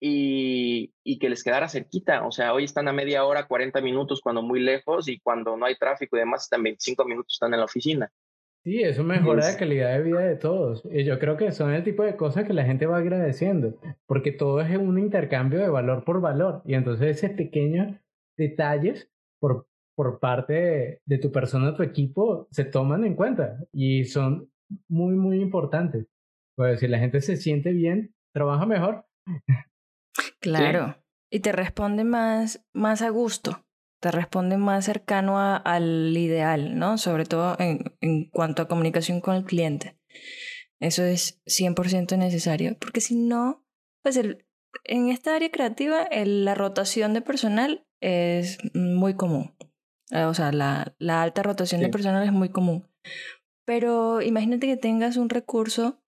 [0.00, 2.26] y, y, que les quedara cerquita.
[2.26, 5.66] O sea, hoy están a media hora, 40 minutos cuando muy lejos y cuando no
[5.66, 8.12] hay tráfico y demás están 25 minutos, están en la oficina.
[8.68, 10.86] Sí, eso mejora la calidad de vida de todos.
[10.92, 14.30] Y yo creo que son el tipo de cosas que la gente va agradeciendo, porque
[14.30, 16.60] todo es un intercambio de valor por valor.
[16.66, 17.96] Y entonces esos pequeños
[18.36, 24.50] detalles por, por parte de, tu persona, tu equipo, se toman en cuenta y son
[24.86, 26.06] muy, muy importantes.
[26.54, 29.06] Pues si la gente se siente bien, trabaja mejor.
[30.40, 30.96] Claro.
[31.30, 33.64] Y te responde más, más a gusto
[34.00, 36.98] te responde más cercano al ideal, ¿no?
[36.98, 39.98] Sobre todo en, en, cuanto a comunicación con el cliente.
[40.80, 43.64] Eso es 100% necesario, porque si no,
[44.02, 44.46] pues el,
[44.84, 49.56] en esta área creativa la rotación de personal es muy común.
[50.10, 52.88] O sea, la, la alta rotación de personal es muy común.
[53.66, 56.00] Pero imagínate que tengas un recurso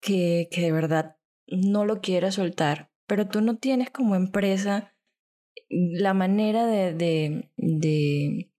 [0.00, 4.94] que, que de verdad no lo quieras soltar, pero tú no tienes como empresa
[5.68, 8.50] la manera de, de, de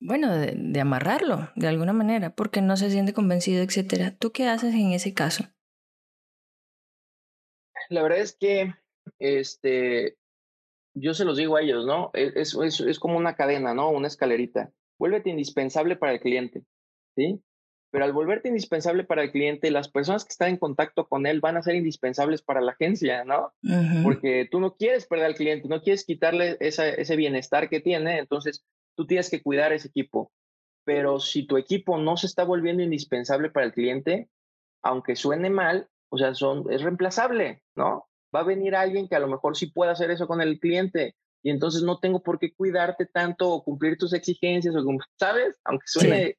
[0.00, 4.16] bueno, de, de, amarrarlo de alguna manera, porque no se siente convencido, etcétera.
[4.16, 5.44] ¿Tú qué haces en ese caso?
[7.90, 8.74] La verdad es que
[9.18, 10.16] este,
[10.94, 12.10] yo se los digo a ellos, ¿no?
[12.14, 13.90] E, es, es, es como una cadena, ¿no?
[13.90, 14.72] Una escalerita.
[14.98, 16.64] Vuélvete indispensable para el cliente,
[17.16, 17.42] ¿sí?
[17.90, 21.40] Pero al volverte indispensable para el cliente, las personas que están en contacto con él
[21.40, 23.52] van a ser indispensables para la agencia, ¿no?
[24.04, 28.18] Porque tú no quieres perder al cliente, no quieres quitarle esa, ese bienestar que tiene,
[28.18, 28.64] entonces
[28.96, 30.30] tú tienes que cuidar ese equipo.
[30.84, 34.28] Pero si tu equipo no se está volviendo indispensable para el cliente,
[34.82, 38.06] aunque suene mal, o sea, son, es reemplazable, ¿no?
[38.34, 41.16] Va a venir alguien que a lo mejor sí pueda hacer eso con el cliente
[41.42, 44.84] y entonces no tengo por qué cuidarte tanto o cumplir tus exigencias, o,
[45.18, 45.56] ¿sabes?
[45.64, 46.38] Aunque suene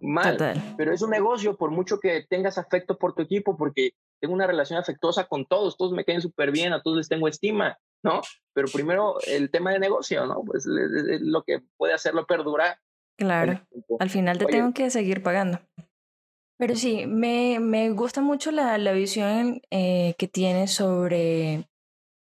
[0.00, 0.36] mal,
[0.76, 4.46] pero es un negocio, por mucho que tengas afecto por tu equipo, porque tengo una
[4.46, 8.20] relación afectuosa con todos, todos me caen súper bien, a todos les tengo estima, ¿no?
[8.52, 10.42] Pero primero el tema de negocio, ¿no?
[10.44, 12.78] Pues es lo que puede hacerlo perdurar.
[13.16, 13.60] Claro,
[13.98, 15.60] al final te tengo que seguir pagando.
[16.58, 21.68] Pero sí, me, me gusta mucho la, la visión eh, que tienes sobre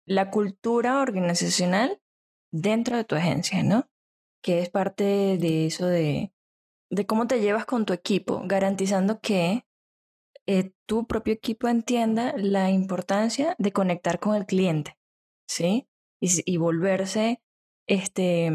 [0.05, 1.99] la cultura organizacional
[2.51, 3.89] dentro de tu agencia, ¿no?
[4.43, 5.03] Que es parte
[5.39, 6.31] de eso de
[6.89, 9.65] de cómo te llevas con tu equipo, garantizando que
[10.45, 14.97] eh, tu propio equipo entienda la importancia de conectar con el cliente,
[15.47, 15.87] ¿sí?
[16.21, 17.41] Y, y volverse,
[17.87, 18.51] este,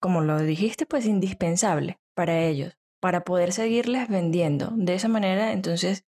[0.00, 4.70] como lo dijiste, pues indispensable para ellos, para poder seguirles vendiendo.
[4.76, 6.04] De esa manera, entonces,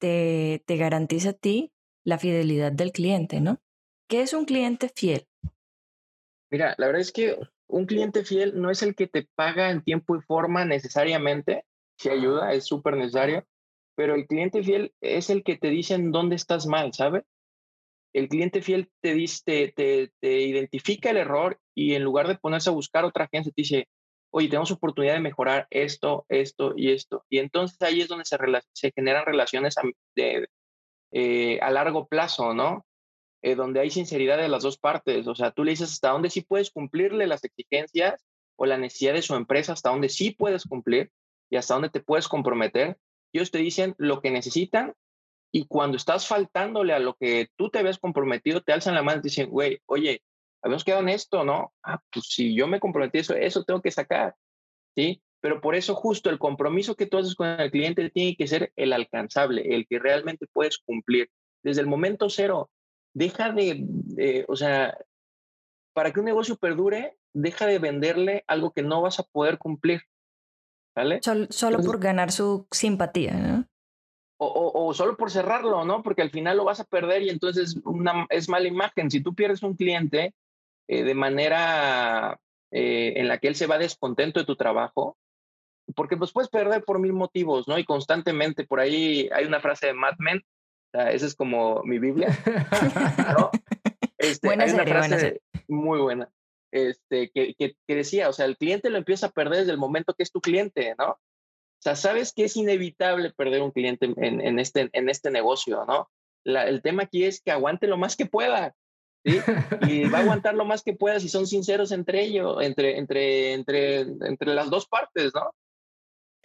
[0.00, 1.72] te, te garantiza a ti
[2.04, 3.60] la fidelidad del cliente, ¿no?
[4.08, 5.26] ¿Qué es un cliente fiel?
[6.50, 7.36] Mira, la verdad es que
[7.68, 11.64] un cliente fiel no es el que te paga en tiempo y forma necesariamente,
[11.98, 13.44] si ayuda, es súper necesario,
[13.96, 17.24] pero el cliente fiel es el que te dice en dónde estás mal, ¿sabes?
[18.12, 22.70] El cliente fiel te, dice, te, te, identifica el error y en lugar de ponerse
[22.70, 23.88] a buscar otra agencia, te dice,
[24.30, 27.24] oye, tenemos oportunidad de mejorar esto, esto y esto.
[27.28, 28.38] Y entonces ahí es donde se,
[28.72, 29.82] se generan relaciones a,
[30.14, 30.48] de,
[31.12, 32.85] eh, a largo plazo, ¿no?
[33.46, 35.28] Eh, donde hay sinceridad de las dos partes.
[35.28, 39.14] O sea, tú le dices hasta dónde sí puedes cumplirle las exigencias o la necesidad
[39.14, 41.12] de su empresa, hasta dónde sí puedes cumplir
[41.48, 42.98] y hasta dónde te puedes comprometer.
[43.32, 44.94] Ellos te dicen lo que necesitan
[45.52, 49.20] y cuando estás faltándole a lo que tú te habías comprometido, te alzan la mano
[49.20, 50.24] y te dicen, güey, oye,
[50.60, 51.72] habíamos quedado en esto, ¿no?
[51.84, 54.34] Ah, pues si yo me comprometí eso, eso tengo que sacar,
[54.96, 55.22] ¿sí?
[55.40, 58.72] Pero por eso justo el compromiso que tú haces con el cliente tiene que ser
[58.74, 61.30] el alcanzable, el que realmente puedes cumplir.
[61.62, 62.70] Desde el momento cero,
[63.16, 64.96] deja de, o sea,
[65.94, 70.02] para que un negocio perdure, deja de venderle algo que no vas a poder cumplir.
[70.94, 71.20] ¿Vale?
[71.22, 73.66] Solo, por ganar su simpatía, ¿no?
[74.38, 76.02] O, o, solo por cerrarlo, ¿no?
[76.02, 79.10] Porque al final lo vas a perder y entonces una, es mala imagen.
[79.10, 80.34] Si tú pierdes un cliente
[80.88, 82.38] eh, de manera
[82.70, 85.16] eh, en la que él se va descontento de tu trabajo,
[85.94, 87.78] porque pues puedes perder por mil motivos, ¿no?
[87.78, 90.42] Y constantemente, por ahí hay una frase de Mad Men
[91.04, 92.28] esa es como mi Biblia.
[94.18, 95.18] Este, buena serie, buena
[95.68, 96.30] Muy buena.
[96.72, 100.14] Este, que, que, decía, o sea, el cliente lo empieza a perder desde el momento
[100.14, 101.10] que es tu cliente, ¿no?
[101.10, 105.84] O sea, sabes que es inevitable perder un cliente en, en este, en este negocio,
[105.86, 106.10] ¿no?
[106.44, 108.74] La, el tema aquí es que aguante lo más que pueda,
[109.24, 109.38] ¿sí?
[109.86, 113.52] Y va a aguantar lo más que pueda si son sinceros entre ellos, entre, entre,
[113.52, 115.52] entre, entre las dos partes, ¿no?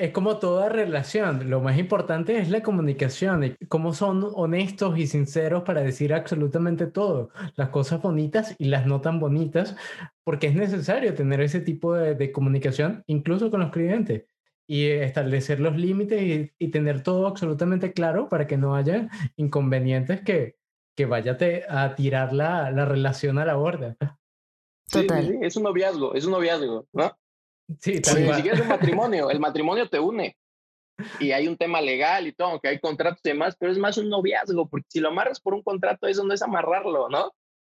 [0.02, 5.62] Es como toda relación, lo más importante es la comunicación, cómo son honestos y sinceros
[5.62, 9.76] para decir absolutamente todo, las cosas bonitas y las no tan bonitas,
[10.24, 14.26] porque es necesario tener ese tipo de, comunicación incluso con los clientes
[14.66, 20.58] y establecer los límites y, tener todo absolutamente claro para que no haya inconvenientes que,
[20.96, 21.38] que vaya
[21.70, 23.98] a tirar la, la relación a la borda.
[24.90, 25.28] Total.
[25.28, 27.16] Sí, es un noviazgo, es un noviazgo, ¿no?
[27.80, 30.36] Sí, Ni siquiera es un matrimonio, el matrimonio te une.
[31.20, 33.98] Y hay un tema legal y todo, aunque hay contratos y demás, pero es más
[33.98, 37.34] un noviazgo, porque si lo amarras por un contrato, eso no es amarrarlo, ¿no?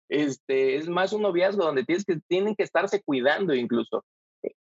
[0.09, 4.03] Este, es más un noviazgo donde tienes que, tienen que estarse cuidando incluso.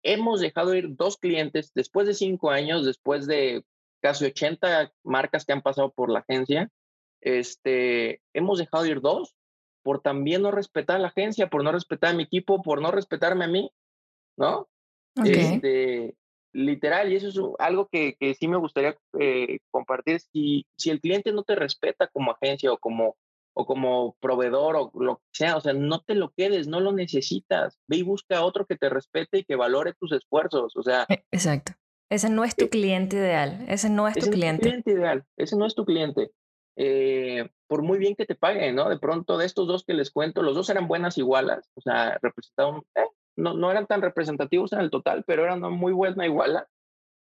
[0.03, 3.63] Hemos dejado ir dos clientes después de cinco años, después de
[4.01, 6.69] casi 80 marcas que han pasado por la agencia.
[7.21, 9.35] Este, hemos dejado ir dos
[9.83, 12.91] por también no respetar a la agencia, por no respetar a mi equipo, por no
[12.91, 13.71] respetarme a mí,
[14.37, 14.69] ¿no?
[15.15, 16.15] Este,
[16.53, 20.99] literal, y eso es algo que, que sí me gustaría eh, compartir, si, si el
[20.99, 23.15] cliente no te respeta como agencia o como,
[23.53, 26.91] o como proveedor o lo que sea, o sea, no te lo quedes, no lo
[26.91, 30.83] necesitas, ve y busca a otro que te respete y que valore tus esfuerzos, o
[30.83, 31.05] sea.
[31.09, 31.73] E, exacto.
[32.09, 34.63] Ese no es tu cliente ideal, ese no es tu cliente.
[34.63, 36.31] Es cliente ideal, ese no es tu cliente.
[36.75, 38.89] Eh, por muy bien que te paguen, ¿no?
[38.89, 42.17] De pronto de estos dos que les cuento, los dos eran buenas igualas, o sea,
[42.21, 43.07] representaban, eh,
[43.41, 46.67] no, no eran tan representativos en el total, pero eran muy buena iguala,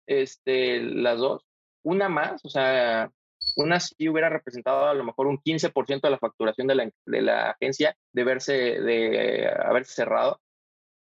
[0.07, 1.45] este, las dos.
[1.83, 3.11] Una más, o sea,
[3.55, 7.21] una sí hubiera representado a lo mejor un 15% de la facturación de la, de
[7.21, 10.39] la agencia de verse, de haberse cerrado,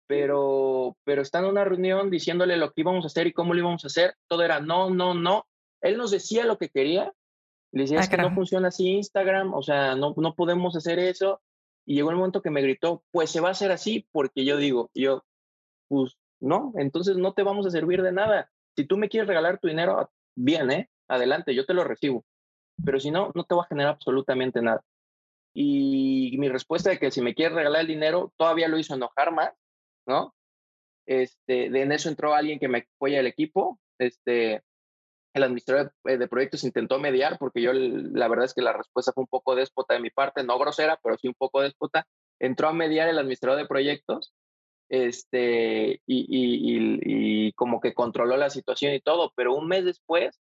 [0.08, 3.60] pero, pero está en una reunión diciéndole lo que íbamos a hacer y cómo lo
[3.60, 5.46] íbamos a hacer, todo era no, no, no.
[5.82, 7.14] Él nos decía lo que quería,
[7.74, 11.00] le decía, ah, es que no funciona así Instagram, o sea, no, no podemos hacer
[11.00, 11.42] eso.
[11.88, 14.58] Y llegó el momento que me gritó, pues se va a hacer así, porque yo
[14.58, 15.24] digo, yo,
[15.88, 18.52] pues no, entonces no te vamos a servir de nada.
[18.76, 20.90] Si tú me quieres regalar tu dinero, bien, ¿eh?
[21.08, 22.26] Adelante, yo te lo recibo.
[22.84, 24.84] Pero si no, no te va a generar absolutamente nada.
[25.54, 29.32] Y mi respuesta de que si me quieres regalar el dinero, todavía lo hizo enojar
[29.32, 29.52] más,
[30.06, 30.36] ¿no?
[31.08, 34.62] Este, de en eso entró alguien que me apoya el equipo, este,
[35.38, 39.14] el administrador eh, de, proyectos intentó mediar porque yo la verdad es que la respuesta
[39.14, 42.06] fue un poco déspota de mi parte, no grosera, pero sí un poco déspota.
[42.40, 44.34] Entró a mediar el administrador de proyectos
[44.90, 50.40] este, y, como que controló la situación y todo, pero un mes después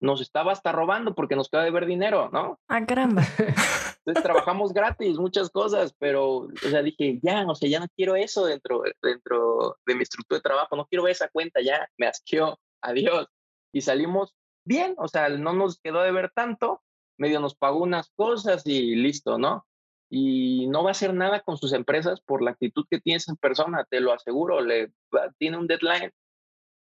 [0.00, 2.58] nos estaba hasta robando porque nos queda de ver dinero, ¿no?
[2.68, 3.22] Ah, caramba.
[4.04, 8.14] Entonces trabajamos gratis, muchas cosas, pero, o sea, dije, ya, o sea, ya no quiero
[8.14, 12.06] eso dentro, dentro de mi estructura de trabajo, no quiero ver esa cuenta, ya, me
[12.06, 13.26] asqueó, adiós
[13.76, 14.34] y salimos
[14.64, 16.82] bien, o sea, no nos quedó de ver tanto,
[17.18, 19.66] medio nos pagó unas cosas y listo, ¿no?
[20.10, 23.34] Y no va a hacer nada con sus empresas por la actitud que tiene esa
[23.34, 24.92] persona, te lo aseguro, le
[25.36, 26.10] tiene un deadline.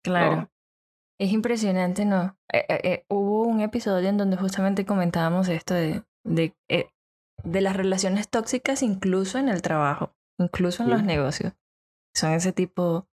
[0.04, 0.50] Claro.
[1.18, 2.36] Es impresionante, ¿no?
[2.52, 7.74] Eh, eh, eh, hubo un episodio en donde justamente comentábamos esto de, de, de las
[7.74, 11.54] relaciones tóxicas incluso en el trabajo, incluso en los negocios.
[12.14, 13.08] Son ese tipo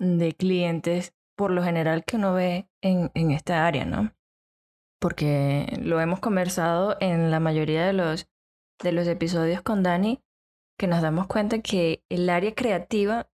[0.00, 4.12] de clientes por lo general que uno ve en, en esta área, ¿no?
[5.00, 8.28] Porque lo hemos conversado en la mayoría de los,
[8.82, 10.22] de los episodios con Dani,
[10.78, 13.30] que nos damos cuenta que el área creativa,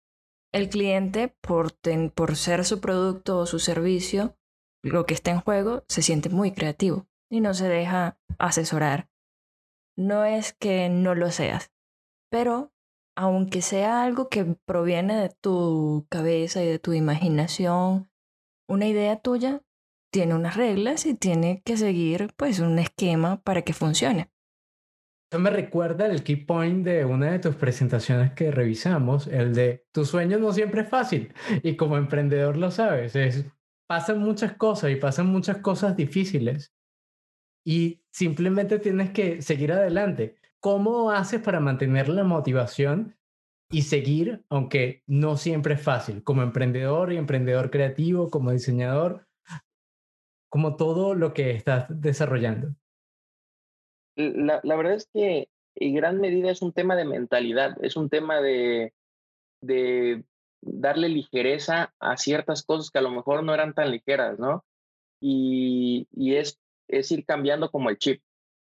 [0.51, 1.75] el cliente, por,
[2.15, 4.35] por ser su producto o su servicio,
[4.83, 9.11] lo que está en juego, se siente muy creativo y no se deja asesorar.
[9.95, 11.71] No es que no lo seas,
[12.31, 12.73] pero
[13.17, 18.11] aunque sea algo que proviene de tu cabeza y de tu imaginación,
[18.69, 19.63] una idea tuya
[20.13, 24.31] tiene unas reglas y tiene que seguir pues un esquema para que funcione.
[25.31, 29.87] Eso me recuerda el key point de una de tus presentaciones que revisamos, el de
[29.93, 33.45] tu sueño no siempre es fácil y como emprendedor lo sabes, es,
[33.87, 36.75] pasan muchas cosas y pasan muchas cosas difíciles
[37.65, 40.40] y simplemente tienes que seguir adelante.
[40.61, 43.17] ¿Cómo haces para mantener la motivación
[43.71, 49.27] y seguir, aunque no siempre es fácil, como emprendedor y emprendedor creativo, como diseñador,
[50.51, 52.75] como todo lo que estás desarrollando?
[54.17, 58.43] La, verdad es que en gran medida es un tema de mentalidad, es un tema
[58.43, 58.93] de,
[60.63, 64.67] darle ligereza a ciertas cosas que a lo mejor no eran tan ligeras, ¿no?
[65.23, 68.23] Y, y es, es ir cambiando como el chip,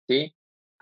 [0.09, 0.33] ¿sí?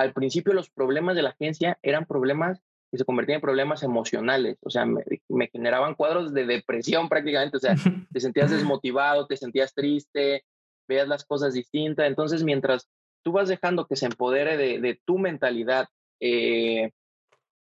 [0.00, 4.56] Al principio los problemas de la agencia eran problemas que se convertían en problemas emocionales,
[4.62, 5.04] o sea, me,
[5.52, 7.74] generaban cuadros de depresión prácticamente, o sea,
[8.10, 10.44] te sentías desmotivado, te sentías triste,
[10.88, 12.88] veías las cosas distintas, entonces mientras
[13.22, 15.86] tú vas dejando que se empodere de, tu mentalidad
[16.18, 16.90] eh,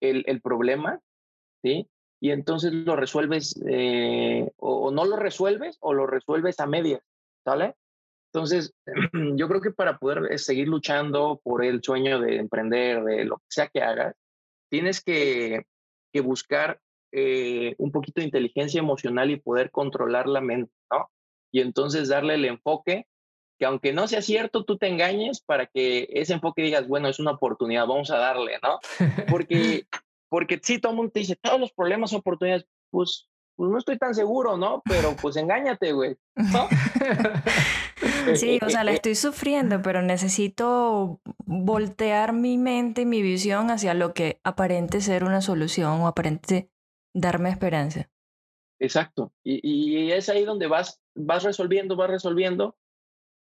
[0.00, 1.00] el, problema,
[1.60, 1.88] ¿sí?
[2.20, 7.02] Y entonces lo resuelves, eh, o, o, no lo resuelves, o lo resuelves a medias,
[7.44, 7.74] ¿sale?
[8.32, 8.74] Entonces,
[9.36, 13.38] yo creo que para poder eh, seguir luchando por el sueño de emprender, de lo
[13.38, 14.14] que sea que hagas,
[14.70, 15.66] tienes que,
[16.12, 16.80] que buscar
[17.12, 21.10] eh, un poquito de inteligencia emocional y poder controlar la mente, ¿no?
[21.50, 23.06] Y entonces darle el enfoque
[23.58, 27.18] que aunque no sea cierto, tú te engañes para que ese enfoque digas, bueno, es
[27.18, 28.78] una oportunidad, vamos a darle, ¿no?
[29.28, 29.86] Porque,
[30.28, 33.78] porque sí, todo el mundo te dice, todos los problemas son oportunidades, pues, pues no
[33.78, 34.80] estoy tan seguro, ¿no?
[34.84, 36.68] Pero pues engáñate, güey, ¿no?
[38.36, 43.94] Sí, o sea, la estoy sufriendo, pero necesito voltear mi mente y mi visión hacia
[43.94, 46.70] lo que aparente ser una solución o aparente
[47.14, 48.10] darme esperanza.
[48.80, 49.32] Exacto.
[49.42, 52.76] Y, y es ahí donde vas, vas resolviendo, vas resolviendo.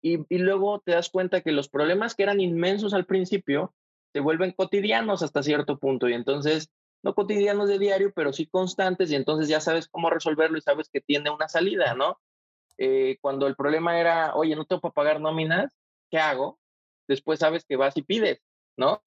[0.01, 3.73] Y, y, luego te das cuenta que los problemas que eran inmensos al principio
[4.13, 6.07] se vuelven cotidianos hasta cierto punto.
[6.07, 6.69] Y entonces,
[7.03, 9.11] no cotidianos de diario, pero sí constantes.
[9.11, 12.19] Y entonces ya sabes cómo resolverlo y sabes que tiene una salida, ¿no?
[12.77, 15.73] Eh, cuando el problema era, oye, no tengo para pagar nóminas,
[16.09, 16.59] ¿qué hago?
[17.07, 18.41] Después sabes que vas y pides,
[18.77, 19.01] ¿no?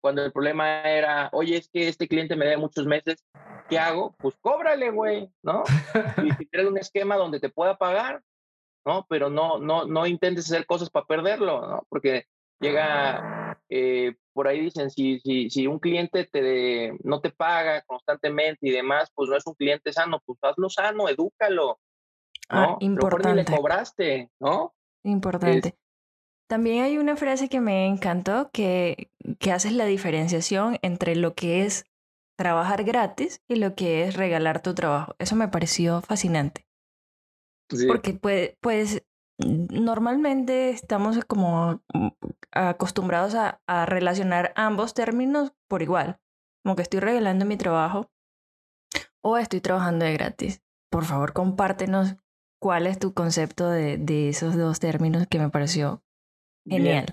[0.00, 3.24] Cuando el problema era, oye, es que este cliente me debe muchos meses,
[3.68, 4.14] ¿qué hago?
[4.18, 5.64] Pues cóbrale, güey, ¿no?
[6.22, 8.22] Y si tienes un esquema donde te pueda pagar,
[8.84, 9.06] ¿no?
[9.08, 11.86] Pero no, no, no intentes hacer cosas para perderlo, ¿no?
[11.88, 12.26] Porque
[12.60, 18.68] llega, eh, por ahí dicen, si, si, si un cliente te, no te paga constantemente
[18.68, 21.78] y demás, pues no es un cliente sano, pues hazlo sano, edúcalo,
[22.48, 22.76] Ah, ¿no?
[22.80, 23.50] importante.
[23.50, 24.74] le cobraste, ¿no?
[25.04, 25.76] Importante.
[26.48, 31.64] También hay una frase que me encantó que, que haces la diferenciación entre lo que
[31.64, 31.86] es
[32.36, 35.14] trabajar gratis y lo que es regalar tu trabajo.
[35.18, 36.66] Eso me pareció fascinante.
[37.70, 37.86] Sí.
[37.86, 39.02] Porque pues, pues
[39.38, 42.08] normalmente estamos como mm,
[42.52, 46.20] acostumbrados a, a relacionar ambos términos por igual.
[46.62, 48.10] Como que estoy regalando mi trabajo
[49.22, 50.62] o estoy trabajando de gratis.
[50.90, 52.16] Por favor, compártenos
[52.64, 56.02] cuál es tu concepto de, de esos dos términos que me pareció
[56.64, 56.82] Bien.
[56.82, 57.06] genial.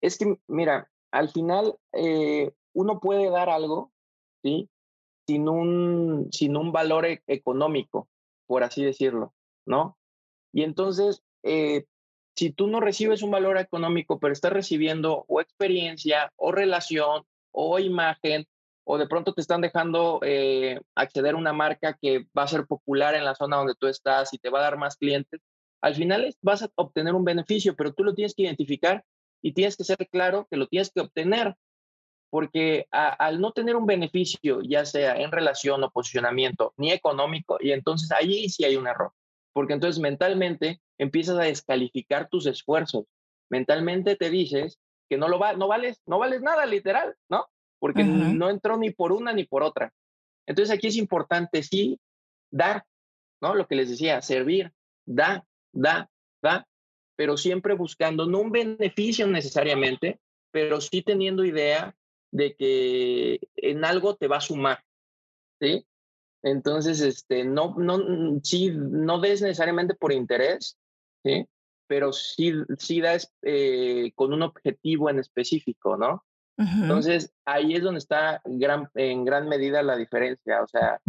[0.00, 3.92] Es que, mira, al final eh, uno puede dar algo,
[4.42, 4.68] ¿sí?
[5.28, 8.08] Sin un, sin un valor e- económico,
[8.48, 9.32] por así decirlo,
[9.64, 9.96] ¿no?
[10.52, 11.84] Y entonces, eh,
[12.34, 17.22] si tú no recibes un valor económico, pero estás recibiendo o experiencia, o relación,
[17.52, 18.48] o imagen,
[18.92, 22.66] o de pronto te están dejando eh, acceder a una marca que va a ser
[22.66, 25.40] popular en la zona donde tú estás y te va a dar más clientes,
[25.80, 29.04] al final vas a obtener un beneficio, pero tú lo tienes que identificar
[29.42, 31.54] y tienes que ser claro que lo tienes que obtener,
[32.30, 37.70] porque al no tener un beneficio, ya sea en relación o posicionamiento, ni económico, y
[37.70, 39.12] entonces allí sí hay un error,
[39.52, 43.04] porque entonces mentalmente empiezas a descalificar tus esfuerzos,
[43.48, 47.46] mentalmente te dices que no lo va, no vales, no vales nada, literal, ¿no?
[47.80, 48.12] Porque Ujú.
[48.12, 49.92] no entró ni por una ni por otra.
[50.46, 51.98] Entonces aquí es importante sí
[52.50, 52.84] dar,
[53.40, 53.54] ¿no?
[53.54, 54.72] Lo que les decía, servir,
[55.06, 56.08] da, da,
[56.42, 56.68] da,
[57.16, 60.20] pero siempre buscando no un beneficio necesariamente,
[60.50, 61.96] pero sí teniendo idea
[62.32, 64.84] de que en algo te va a sumar,
[65.60, 65.86] ¿sí?
[66.42, 70.78] Entonces, este, no, no, mm, sí, no des necesariamente por interés,
[71.22, 71.46] ¿sí?
[71.86, 76.24] Pero sí, sí das eh, con un objetivo en específico, ¿no?
[76.60, 80.62] Entonces, ahí es donde está gran, en gran medida la diferencia.
[80.62, 81.00] O sea,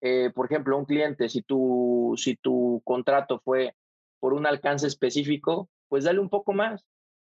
[0.00, 3.74] eh, por ejemplo, un cliente, si tu, si tu contrato fue
[4.20, 6.86] por un alcance específico, pues dale un poco más.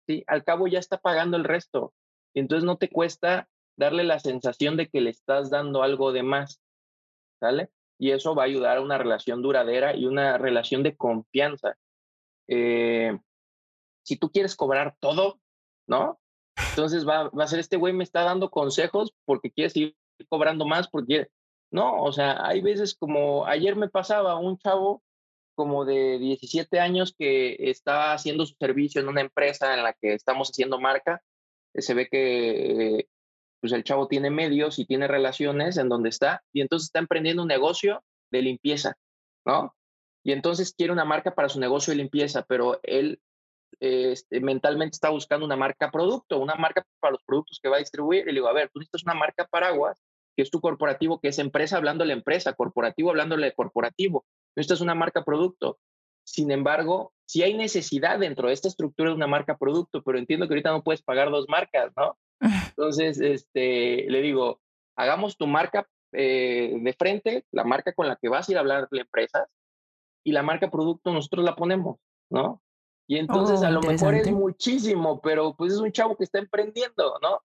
[0.05, 0.23] ¿sí?
[0.27, 1.93] Al cabo ya está pagando el resto.
[2.33, 3.47] Y entonces no te cuesta
[3.77, 6.61] darle la sensación de que le estás dando algo de más.
[7.39, 7.69] ¿Sale?
[7.97, 11.77] Y eso va a ayudar a una relación duradera y una relación de confianza.
[12.47, 13.17] Eh,
[14.03, 15.39] si tú quieres cobrar todo,
[15.87, 16.19] ¿no?
[16.69, 19.95] Entonces va, a ser este güey me está dando consejos porque quiere seguir
[20.29, 21.27] cobrando más, porque
[21.71, 25.03] no, o sea, hay veces como ayer me pasaba un chavo
[25.55, 30.13] como de 17 años que está haciendo su servicio en una empresa en la que
[30.13, 31.21] estamos haciendo marca.
[31.73, 33.07] Eh, Se ve que eh,
[33.61, 37.41] pues el chavo tiene medios y tiene relaciones en donde está y entonces está emprendiendo
[37.41, 38.97] un negocio de limpieza,
[39.45, 39.75] ¿no?
[40.23, 43.19] Y entonces quiere una marca para su negocio de limpieza, pero él
[43.79, 47.79] este, mentalmente está buscando una marca producto, una marca para los productos que va a
[47.79, 48.23] distribuir.
[48.23, 50.01] Y le digo, a ver, tú necesitas una marca paraguas,
[50.35, 54.25] que es tu corporativo, que es empresa hablándole a empresa, corporativo hablándole de corporativo.
[54.55, 55.79] Necesitas una marca producto.
[56.25, 60.47] Sin embargo, sí hay necesidad dentro de esta estructura de una marca producto, pero entiendo
[60.47, 62.17] que ahorita no puedes pagar dos marcas, ¿no?
[62.69, 64.59] Entonces, este, le digo,
[64.95, 68.61] hagamos tu marca eh, de frente, la marca con la que vas a ir a
[68.61, 69.47] hablar de empresas,
[70.23, 71.99] y la marca producto nosotros la ponemos,
[72.31, 72.61] ¿no?
[73.07, 76.39] Y entonces Oh, a lo mejor es muchísimo, pero pues es un chavo que está
[76.39, 77.41] emprendiendo, ¿no?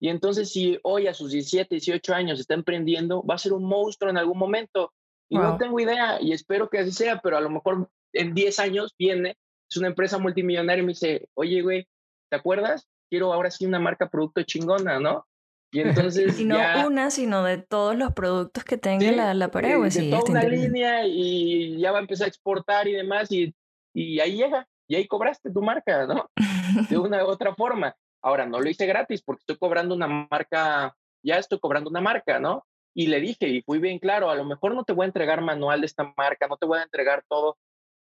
[0.00, 3.64] Y entonces si hoy a sus 17, 18 años está emprendiendo, va a ser un
[3.64, 4.92] monstruo en algún momento.
[5.30, 5.58] Y no Wow.
[5.58, 9.36] tengo idea y espero que así sea, pero a lo mejor en 10 años viene,
[9.70, 11.86] es una empresa multimillonaria y me dice, oye, güey,
[12.30, 12.86] ¿te acuerdas?
[13.08, 15.26] Quiero ahora sí una marca producto chingona, ¿no?
[15.72, 16.86] Y entonces Y no ya...
[16.86, 19.90] una, sino de todos los productos que tenga Sí, la, la eh, Paraguay.
[19.90, 23.30] de Sí, toda está una línea y ya va a empezar a exportar y demás
[23.32, 23.54] y,
[23.94, 26.30] y ahí llega y ahí cobraste tu marca, ¿no?
[26.88, 27.96] De una u otra forma.
[28.22, 32.38] Ahora, no lo hice gratis porque estoy cobrando una marca, ya estoy cobrando una marca,
[32.38, 32.64] ¿no?
[32.94, 35.40] Y le dije, y fui bien claro, a lo mejor no te voy a entregar
[35.40, 37.58] manual de esta marca, no te voy a entregar todo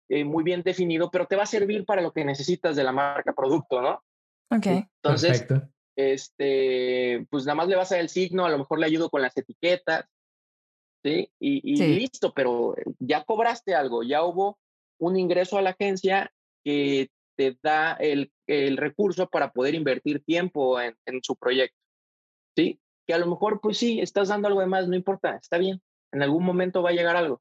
[0.08, 2.92] eh, muy bien definido, pero te va a servir para lo que necesitas de la
[2.92, 4.02] marca producto, ¿no?
[4.50, 4.88] ok.
[5.02, 5.68] Entonces, Perfecto.
[5.94, 9.10] este, pues nada más le vas a dar el signo, a lo mejor le ayudo
[9.10, 10.06] con las etiquetas,
[11.04, 11.30] ¿sí?
[11.38, 11.86] Y, y Sí.
[11.86, 14.58] listo, pero ya cobraste algo, ya hubo
[14.98, 16.32] un ingreso a la agencia
[16.64, 21.78] que te da el, el recurso para poder invertir tiempo en, en su proyecto,
[22.56, 22.80] ¿sí?
[23.06, 25.80] Que a lo mejor, pues sí, estás dando algo de más, no importa, está bien,
[26.12, 27.40] en algún momento va a llegar algo,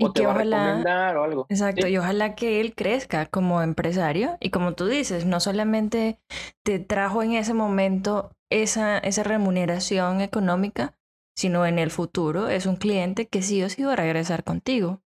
[0.00, 1.46] o te va a recomendar o algo.
[1.48, 6.20] Exacto, y ojalá que él crezca como empresario y como tú dices, no solamente
[6.62, 10.94] te trajo en ese momento esa, esa remuneración económica,
[11.36, 15.00] sino en el futuro es un cliente que sí o sí va a regresar contigo.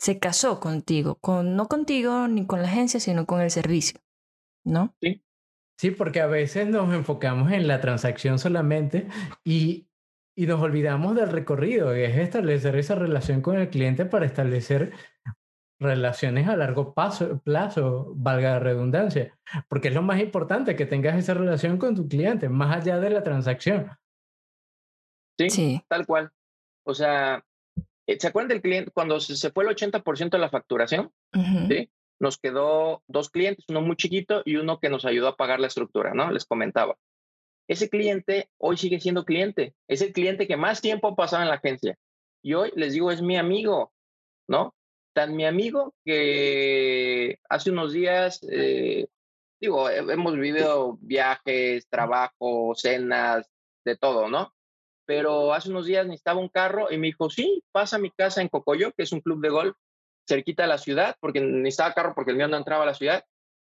[0.00, 4.00] Se casó contigo, con, no contigo ni con la agencia, sino con el servicio,
[4.64, 4.96] ¿no?
[5.00, 5.22] Sí.
[5.80, 9.08] Sí, porque a veces nos enfocamos en la transacción solamente
[9.44, 9.88] y,
[10.36, 14.92] y nos olvidamos del recorrido, que es establecer esa relación con el cliente para establecer
[15.78, 19.38] relaciones a largo paso, plazo, valga la redundancia,
[19.68, 23.08] porque es lo más importante que tengas esa relación con tu cliente, más allá de
[23.08, 23.90] la transacción.
[25.48, 26.30] Sí, tal cual.
[26.84, 27.42] O sea,
[28.18, 31.12] ¿se acuerdan del cliente cuando se fue el 80% de la facturación?
[31.68, 31.90] ¿sí?
[32.18, 35.68] Nos quedó dos clientes, uno muy chiquito y uno que nos ayudó a pagar la
[35.68, 36.30] estructura, ¿no?
[36.30, 36.96] Les comentaba.
[37.68, 41.48] Ese cliente hoy sigue siendo cliente, es el cliente que más tiempo ha pasado en
[41.48, 41.96] la agencia.
[42.42, 43.92] Y hoy les digo, es mi amigo,
[44.48, 44.74] ¿no?
[45.14, 49.06] Tan mi amigo que hace unos días, eh,
[49.60, 53.48] digo, hemos vivido viajes, trabajo, cenas,
[53.84, 54.52] de todo, ¿no?
[55.10, 58.42] Pero hace unos días necesitaba un carro y me dijo, sí, pasa a mi casa
[58.42, 59.76] en Cocoyo, que es un club de golf
[60.24, 63.24] cerquita de la ciudad, porque necesitaba carro porque el mío no entraba a la ciudad,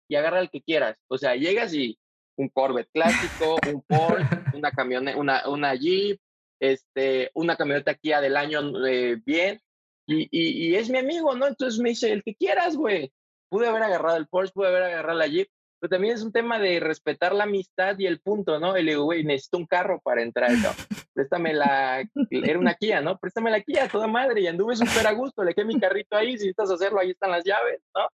[0.09, 0.97] y agarra el que quieras.
[1.07, 1.99] O sea, llegas y
[2.39, 4.27] un Corvette clásico, un Porsche,
[4.57, 6.19] una camioneta, una, una Jeep,
[6.63, 9.61] este, una camioneta Kia del año eh, bien,
[10.07, 11.47] y, y, es mi amigo, ¿no?
[11.47, 13.13] Entonces me dice, el que quieras, güey.
[13.51, 15.51] Pude haber agarrado el Porsche, pude haber agarrado la Jeep,
[15.85, 18.75] pero también es un tema de respetar la amistad y el punto, ¿no?
[18.79, 20.71] Y le digo, güey, necesito un carro para entrar, ¿no?
[21.13, 23.19] Préstame la, era una Kia, ¿no?
[23.19, 26.29] Préstame la Kia, toda madre, y anduve súper a gusto, le dejé mi carrito ahí,
[26.39, 28.09] si necesitas hacerlo, ahí están las llaves, ¿no?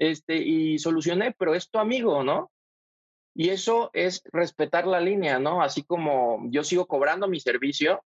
[0.00, 2.50] Este, y solucioné, pero es tu amigo, ¿no?
[3.32, 5.62] Y eso es respetar la línea, ¿no?
[5.62, 8.02] Así como yo sigo cobrando mi servicio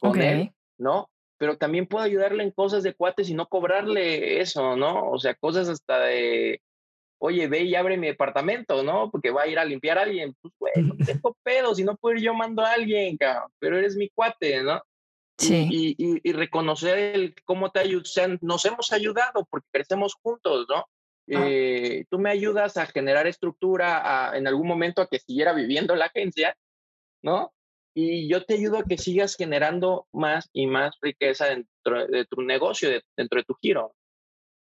[0.00, 1.08] con él, ¿no?
[1.38, 5.10] pero también puedo ayudarle en cosas de cuates y no cobrarle eso, ¿no?
[5.10, 6.62] O sea, cosas hasta de,
[7.24, 9.10] oye, ve y abre mi departamento, ¿no?
[9.10, 10.34] Porque va a ir a limpiar a alguien.
[10.40, 13.78] Pues, güey, no tengo pedo, si no puedo ir yo mando a alguien, cabrón, pero
[13.78, 14.82] eres mi cuate, ¿no?
[15.38, 15.68] Sí.
[15.70, 20.76] Y, y, y reconocer el, cómo te ayudan, nos hemos ayudado porque crecemos juntos, ¿no?
[20.76, 21.46] Ah.
[21.48, 25.94] Eh, tú me ayudas a generar estructura a, en algún momento a que siguiera viviendo
[25.94, 26.56] la agencia,
[27.22, 27.52] ¿no?
[27.94, 32.40] y yo te ayudo a que sigas generando más y más riqueza dentro de tu
[32.40, 33.94] negocio, dentro de tu giro.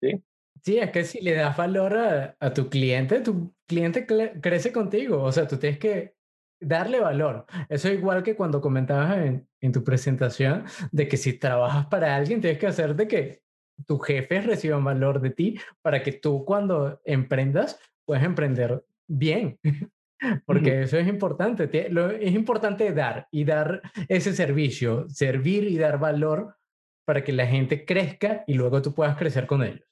[0.01, 0.23] ¿sí?
[0.63, 1.97] Sí, es que si le das valor
[2.39, 5.21] a, tu cliente, tu cliente crece contigo.
[5.23, 6.15] O sea, tú tienes que
[6.59, 7.45] darle valor.
[7.69, 12.15] Eso es igual que cuando comentabas en, en tu presentación de que si trabajas para
[12.15, 13.41] alguien, tienes que hacer de que
[13.85, 19.59] tus jefes reciban valor de ti para que tú cuando emprendas puedas emprender bien.
[20.45, 21.69] Porque eso es importante.
[21.71, 26.57] Es importante dar y dar ese servicio, servir y dar valor
[27.05, 29.88] para que la gente crezca y luego tú puedas crecer con ellos.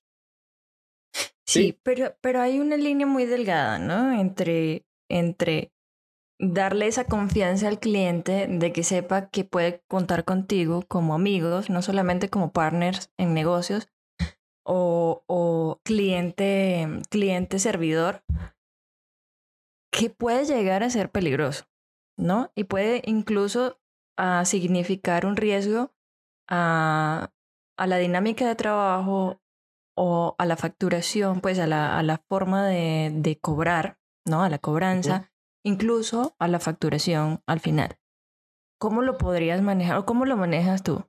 [1.47, 4.11] Sí, pero, pero hay una línea muy delgada, ¿no?
[4.19, 5.71] Entre, entre
[6.39, 11.81] darle esa confianza al cliente de que sepa que puede contar contigo como amigos, no
[11.81, 13.89] solamente como partners en negocios
[14.65, 18.23] o, o cliente, cliente servidor,
[19.91, 21.65] que puede llegar a ser peligroso,
[22.17, 22.51] ¿no?
[22.55, 23.79] Y puede incluso
[24.17, 25.95] ah, significar un riesgo
[26.49, 27.31] a,
[27.77, 29.41] a, la dinámica de trabajo
[29.97, 34.43] o a la facturación, pues a la, a la forma de, de, cobrar, ¿no?
[34.43, 35.31] A la cobranza,
[35.63, 37.97] incluso a la facturación al final.
[38.79, 41.03] ¿Cómo lo podrías manejar o cómo lo manejas tú?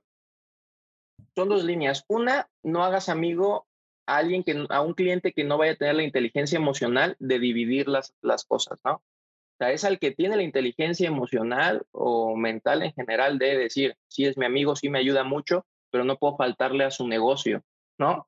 [1.35, 2.03] Son dos líneas.
[2.07, 3.67] Una, no hagas amigo
[4.07, 7.37] a alguien que, a un cliente que no vaya a tener la inteligencia emocional de
[7.37, 8.93] dividir las, las cosas, ¿no?
[8.93, 13.97] O sea, es al que tiene la inteligencia emocional o mental en general de decir,
[14.07, 17.61] sí es mi amigo, sí me ayuda mucho, pero no puedo faltarle a su negocio,
[17.99, 18.27] ¿no?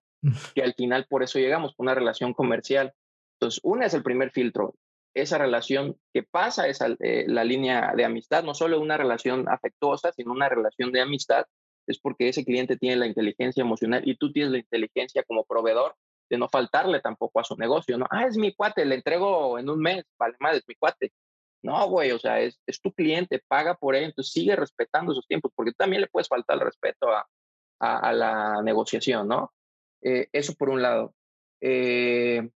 [0.53, 2.93] Que al final por eso llegamos, con una relación comercial.
[3.39, 4.75] Entonces, una es el primer filtro,
[5.13, 10.11] esa relación que pasa esa, eh, la línea de amistad, no solo una relación afectuosa,
[10.13, 11.45] sino una relación de amistad,
[11.87, 15.95] es porque ese cliente tiene la inteligencia emocional y tú tienes la inteligencia como proveedor
[16.29, 18.05] de no faltarle tampoco a su negocio, ¿no?
[18.09, 21.11] Ah, es mi cuate, le entrego en un mes, vale más, es mi cuate.
[21.63, 25.27] No, güey, o sea, es, es tu cliente, paga por él, entonces sigue respetando esos
[25.27, 27.27] tiempos, porque también le puedes faltar el respeto a,
[27.79, 29.51] a, la negociación, ¿no?
[30.01, 31.13] Eh, eso por un lado.
[31.61, 32.49] Eh,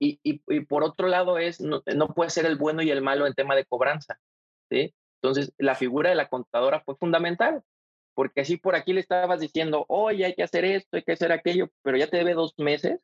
[0.00, 3.26] y, y, por otro lado es, no, no puede ser el bueno y el malo
[3.26, 4.18] en tema de cobranza,
[4.70, 4.94] ¿sí?
[5.22, 7.62] Entonces, la figura de la contadora fue fundamental,
[8.14, 11.32] porque así por aquí le estabas diciendo, oye, hay que hacer esto, hay que hacer
[11.32, 13.00] aquello, pero ya te debe dos meses,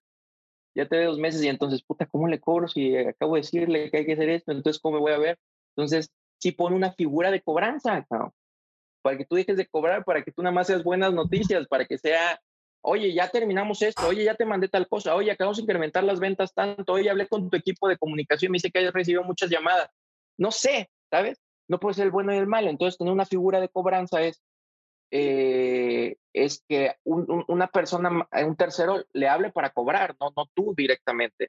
[0.74, 3.90] ya te debe dos meses y entonces, puta, ¿cómo le cobro si acabo de decirle
[3.90, 4.52] que hay que hacer esto?
[4.52, 5.38] Entonces, ¿cómo me voy a ver?
[5.76, 8.06] Entonces, sí pone una figura de cobranza,
[9.02, 11.84] para que tú dejes de cobrar, para que tú nada más seas buenas noticias, para
[11.84, 12.40] que sea,
[12.86, 16.20] oye, ya terminamos esto, oye, ya te mandé tal cosa, oye, acabamos de incrementar las
[16.20, 19.50] ventas tanto, oye, hablé con tu equipo de comunicación, me dice que hayas recibido muchas
[19.50, 19.90] llamadas.
[20.38, 21.40] No sé, ¿sabes?
[21.68, 22.70] No puede ser el bueno y el malo.
[22.70, 24.40] Entonces, tener una figura de cobranza es,
[25.10, 31.48] eh, es que una persona, un tercero, le hable para cobrar, no, no tú directamente.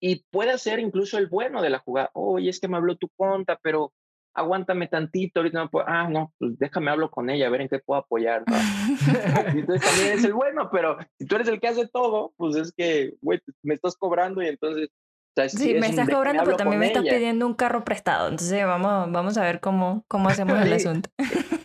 [0.00, 2.10] Y puede ser incluso el bueno de la jugada.
[2.14, 3.92] Oye, es que me habló tu cuenta, pero
[4.34, 7.68] aguántame tantito, ahorita no puedo, ah, no, pues déjame hablo con ella, a ver en
[7.68, 8.44] qué puedo apoyar.
[9.46, 12.72] entonces también es el bueno, pero si tú eres el que hace todo, pues es
[12.72, 14.90] que, güey, me estás cobrando y entonces...
[15.48, 18.28] sí, me estás cobrando, pero también me estás pidiendo un carro prestado.
[18.28, 21.10] Entonces vamos, vamos a ver cómo, cómo hacemos el asunto.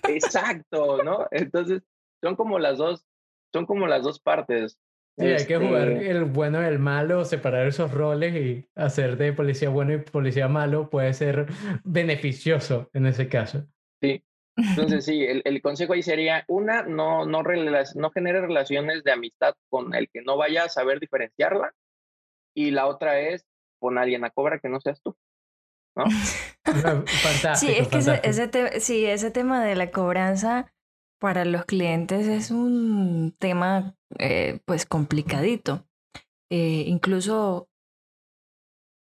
[0.07, 1.27] Exacto, ¿no?
[1.31, 1.83] Entonces
[2.21, 3.05] son como las dos,
[3.51, 4.79] son como las dos partes.
[5.17, 9.15] Sí, hay que jugar este el bueno y el malo, separar esos roles y hacer
[9.17, 11.45] de policía bueno y policía malo puede ser
[11.83, 13.67] beneficioso en ese caso.
[14.01, 14.23] Sí.
[14.55, 19.55] Entonces, sí, el, el consejo ahí sería, una, no, no, no genere relaciones de amistad
[19.69, 21.73] con el que no vaya a saber diferenciarla.
[22.55, 23.45] Y la otra es,
[23.79, 25.15] pon a alguien a cobra que no seas tú.
[25.95, 26.05] ¿no?
[26.65, 30.72] fantástico, sí, es que ese, ese sí, ese tema de la cobranza
[31.23, 35.87] para los clientes es un tema eh, pues complicadito.
[36.51, 37.69] Eh, incluso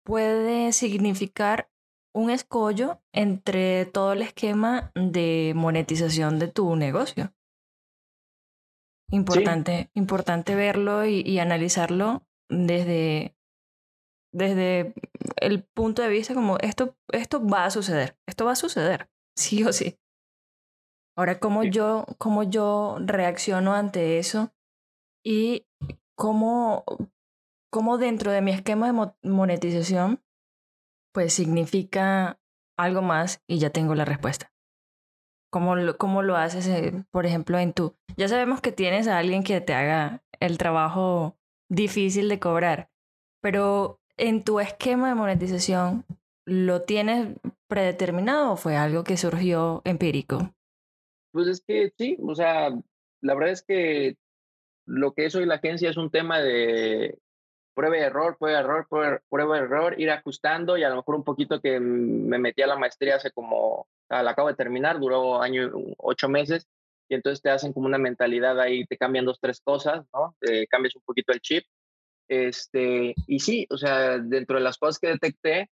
[0.02, 1.70] puede significar
[2.14, 7.34] un escollo entre todo el esquema de monetización de tu negocio.
[9.10, 13.36] Importante, importante verlo y, analizarlo desde,
[14.32, 14.94] desde
[15.42, 19.64] el punto de vista como esto, esto va a suceder, esto va a suceder, sí
[19.64, 19.98] o sí.
[21.16, 24.52] Ahora, ¿cómo, yo, cómo yo reacciono ante eso
[25.24, 25.66] y
[26.14, 26.84] cómo,
[27.70, 30.22] cómo dentro de mi esquema de monetización,
[31.12, 32.38] pues significa
[32.78, 34.52] algo más y ya tengo la respuesta.
[35.50, 37.96] ¿Cómo lo, cómo lo haces, eh, por ejemplo, en tu...
[38.16, 41.38] Ya sabemos que tienes a alguien que te haga el trabajo
[41.70, 42.90] difícil de cobrar,
[43.40, 46.04] pero en tu esquema de monetización,
[46.46, 47.38] ¿lo tienes
[47.68, 50.52] predeterminado o fue algo que surgió empírico?
[51.36, 52.70] Pues es que sí, o sea,
[53.20, 54.16] la verdad es que
[54.86, 57.18] lo que es hoy la agencia es un tema de
[57.74, 61.14] prueba y error, prueba y error, prueba y error, ir ajustando y a lo mejor
[61.14, 65.42] un poquito que me metí a la maestría hace como, la acabo de terminar, duró
[65.42, 66.66] año, ocho meses,
[67.06, 70.34] y entonces te hacen como una mentalidad ahí, te cambian dos, tres cosas, ¿no?
[70.40, 71.64] Te cambias un poquito el chip.
[72.28, 75.68] Este, y sí, o sea, dentro de las cosas que detecté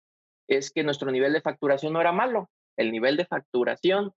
[0.47, 4.13] es que nuestro nivel de facturación no era malo, el nivel de facturación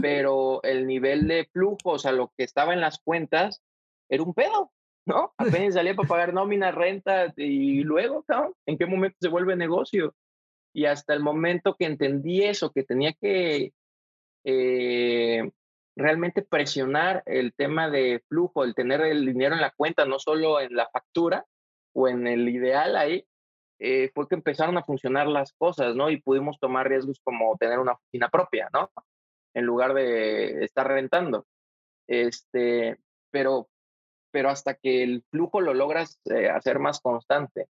[0.00, 3.62] pero el nivel de flujo, o sea, lo que estaba en las cuentas,
[4.08, 4.72] era un pedo,
[5.06, 5.34] ¿no?
[5.36, 10.14] Apenas salía para pagar nómina, renta y luego, cabrón, ¿en qué momento se vuelve negocio?
[10.72, 13.72] Y hasta el momento que entendí eso, que tenía que
[14.44, 15.50] eh,
[15.96, 20.60] realmente presionar el tema de flujo, el tener el dinero en la cuenta, no solo
[20.60, 21.44] en la factura
[21.92, 23.26] o en el ideal ahí,
[23.78, 26.10] eh, fue que empezaron a funcionar las cosas, ¿no?
[26.10, 28.90] Y pudimos tomar riesgos como tener una oficina propia, ¿no?
[29.54, 31.46] En lugar de estar rentando.
[32.08, 32.98] Este,
[33.30, 33.68] pero,
[34.32, 37.68] pero hasta que el flujo lo logras eh, hacer más constante.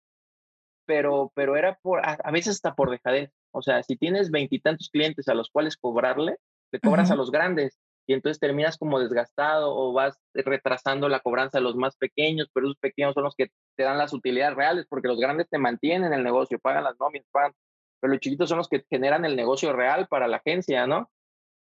[0.86, 3.32] Pero, pero era por, a, veces hasta por dejadez.
[3.50, 6.36] O sea, si tienes veintitantos clientes a los cuales cobrarle,
[6.70, 11.58] te cobras a los grandes y entonces terminas como desgastado o vas retrasando la cobranza
[11.58, 14.86] a los más pequeños, pero esos pequeños son los que te dan las utilidades reales
[14.88, 17.52] porque los grandes te mantienen el negocio, pagan las nóminas, pagan,
[18.00, 21.10] pero los chiquitos son los que generan el negocio real para la agencia, ¿no?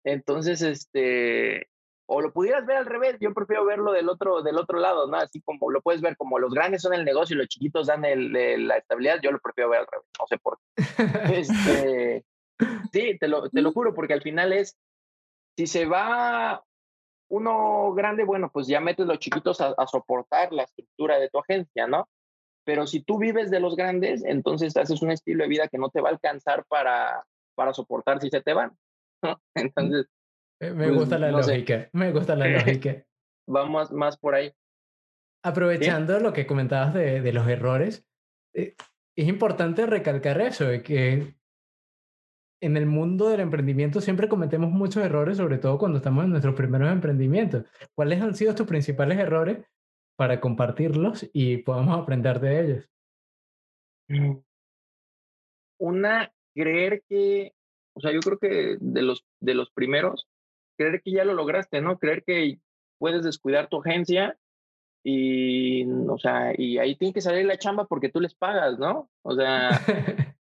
[0.03, 1.67] Entonces, este,
[2.05, 5.17] o lo pudieras ver al revés, yo prefiero verlo del otro, del otro lado, ¿no?
[5.17, 8.03] Así como lo puedes ver como los grandes son el negocio y los chiquitos dan
[8.05, 10.83] el, la estabilidad, yo lo prefiero ver al revés, no sé por qué.
[11.39, 12.25] Este,
[12.91, 14.77] sí, te lo, te lo juro, porque al final es,
[15.57, 16.63] si se va
[17.29, 21.39] uno grande, bueno, pues ya metes los chiquitos a, a soportar la estructura de tu
[21.39, 22.07] agencia, ¿no?
[22.65, 25.89] Pero si tú vives de los grandes, entonces haces un estilo de vida que no
[25.89, 27.25] te va a alcanzar para,
[27.55, 28.77] para soportar si se te van.
[29.55, 30.07] Entonces.
[30.59, 33.03] Me pues, gusta la lógica, me gusta la lógica.
[33.47, 34.53] Vamos más por ahí.
[35.43, 38.05] Aprovechando lo que comentabas de, de los errores,
[38.55, 38.75] eh,
[39.17, 41.35] es importante recalcar eso, de que
[42.61, 46.55] en el mundo del emprendimiento siempre cometemos muchos errores, sobre todo cuando estamos en nuestros
[46.55, 47.65] primeros emprendimientos.
[47.93, 49.65] ¿Cuáles han sido tus principales errores
[50.15, 52.89] para compartirlos y podamos aprender de ellos?
[54.07, 54.37] Mm.
[55.79, 57.53] Una, creer que
[57.93, 60.27] o sea, yo creo que de los, de los primeros,
[60.77, 61.99] creer que ya lo lograste, ¿no?
[61.99, 62.59] Creer que
[62.97, 64.37] puedes descuidar tu agencia
[65.03, 69.09] y, o sea, y ahí tiene que salir la chamba porque tú les pagas, ¿no?
[69.21, 69.69] O sea,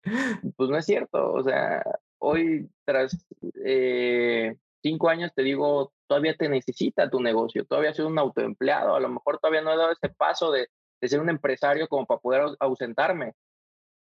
[0.56, 1.32] pues no es cierto.
[1.32, 1.82] O sea,
[2.18, 3.26] hoy tras,
[3.64, 9.00] eh, cinco años te digo, todavía te necesita tu negocio, todavía soy un autoempleado, a
[9.00, 10.68] lo mejor todavía no he dado ese paso de,
[11.00, 13.34] de ser un empresario como para poder ausentarme,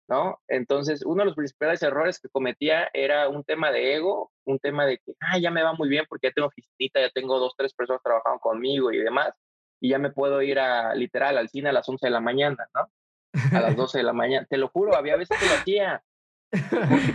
[0.08, 0.40] ¿no?
[0.48, 4.86] Entonces, uno de los principales errores que cometía era un tema de ego, un tema
[4.86, 7.54] de que, ah, ya me va muy bien porque ya tengo oficinita, ya tengo dos,
[7.56, 9.34] tres personas trabajando conmigo y demás,
[9.80, 12.68] y ya me puedo ir a, literal, al cine a las 11 de la mañana,
[12.74, 12.88] ¿no?
[13.56, 14.46] A las 12 de la mañana.
[14.48, 16.02] Te lo juro, había veces que lo hacía.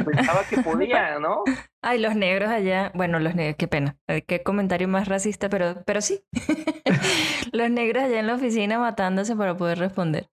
[0.05, 1.43] Pensaba que podía, ¿no?
[1.81, 6.01] Ay, los negros allá, bueno, los negros, qué pena, qué comentario más racista, pero, pero
[6.01, 6.23] sí.
[7.51, 10.29] los negros allá en la oficina matándose para poder responder.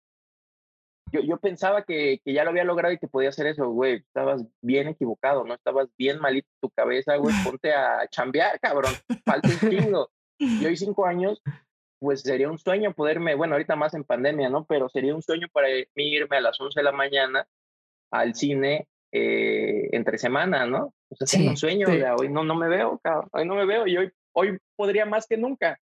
[1.12, 3.96] Yo, yo pensaba que, que, ya lo había logrado y que podía hacer eso, güey.
[3.96, 5.54] Estabas bien equivocado, ¿no?
[5.54, 7.34] Estabas bien malito tu cabeza, güey.
[7.58, 8.94] Ponte a chambear, cabrón.
[9.26, 10.10] Falta un chingo.
[10.40, 11.42] Y hoy cinco años
[12.00, 14.66] pues sería un sueño poderme, bueno, ahorita más en pandemia, ¿no?
[14.66, 17.48] Pero sería un sueño para mí irme a las 11 de la mañana
[18.12, 20.94] al cine eh, entre semana, ¿no?
[21.10, 21.88] O sea, sería un sueño,
[22.20, 25.26] hoy no, no me veo, cabrón, hoy no me veo y hoy, hoy podría más
[25.28, 25.80] que nunca.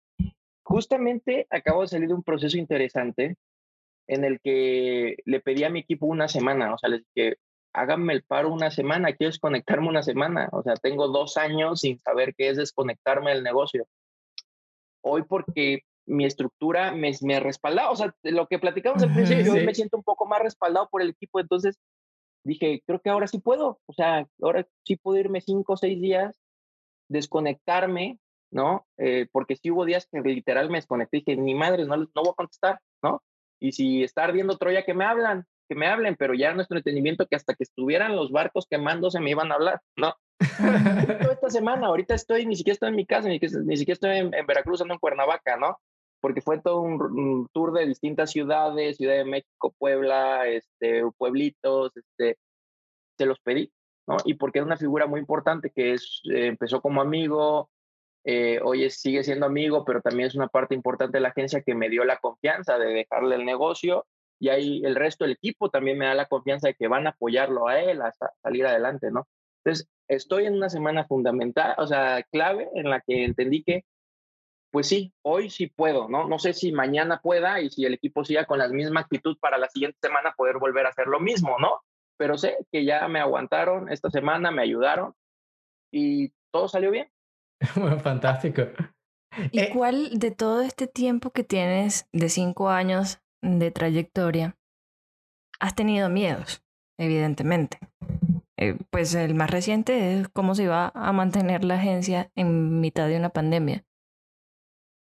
[0.63, 3.37] Justamente acabo de salir de un proceso interesante
[4.09, 7.37] en el que le pedí a mi equipo una semana, o sea, les dije,
[7.73, 11.99] háganme el paro una semana, quiero desconectarme una semana, o sea, tengo dos años sin
[12.01, 13.87] saber qué es desconectarme del negocio.
[15.03, 17.93] Hoy porque mi estructura me, me respaldado.
[17.93, 21.03] O sea, lo que platicamos al principio, yo me siento un poco más respaldado por
[21.03, 21.39] el equipo.
[21.39, 21.79] Entonces
[22.45, 23.79] dije, creo que ahora sí puedo.
[23.87, 26.41] O sea, ahora sí puedo irme cinco o seis días,
[27.09, 28.19] desconectarme,
[28.51, 28.87] ¿no?
[28.97, 32.09] Eh, porque sí hubo días que literal me desconecté y dije, ni madre, no, no
[32.15, 33.23] voy a contestar, ¿no?
[33.61, 37.27] Y si está ardiendo Troya, que me hablan, que me hablen, pero ya nuestro entendimiento
[37.27, 40.15] que hasta que estuvieran los barcos quemándose me iban a hablar, ¿no?
[41.33, 44.35] esta semana, ahorita estoy, ni siquiera estoy en mi casa, ni, ni siquiera estoy en,
[44.35, 45.79] en Veracruz, ando en Cuernavaca, ¿no?
[46.21, 52.39] porque fue todo un, tour de distintas ciudades, Ciudad de México, Puebla, este, pueblitos, este,
[53.17, 53.73] se los pedí,
[54.07, 54.17] ¿no?
[54.25, 57.71] Y porque es una figura muy importante que es, eh, empezó como amigo,
[58.31, 61.75] eh, hoy sigue siendo amigo, pero también es una parte importante de la agencia que
[61.75, 64.07] me dio la confianza de dejarle el negocio
[64.39, 67.11] y ahí el resto del equipo también me da la confianza de que van a
[67.11, 69.27] apoyarlo a él hasta salir adelante, ¿no?
[69.65, 73.87] Entonces, estoy en una semana fundamental, o sea, clave en la que entendí que
[74.71, 76.29] pues sí, hoy sí puedo, ¿no?
[76.29, 79.57] No sé si mañana pueda y si el equipo siga con la misma actitud para
[79.57, 81.81] la siguiente semana poder volver a hacer lo mismo, ¿no?
[82.19, 85.15] Pero sé que ya me aguantaron esta semana, me ayudaron
[85.91, 87.11] y todo salió bien.
[87.77, 88.63] Bueno, fantástico.
[89.53, 94.57] ¿Y eh, cuál de todo este tiempo que tienes de cinco años de trayectoria
[95.61, 96.65] has tenido miedos?
[96.99, 97.79] Evidentemente.
[98.59, 103.07] Eh, pues el más reciente es cómo se iba a mantener la agencia en mitad
[103.07, 103.85] de una pandemia.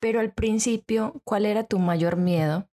[0.01, 2.68] Pero al principio, ¿cuál era tu mayor miedo?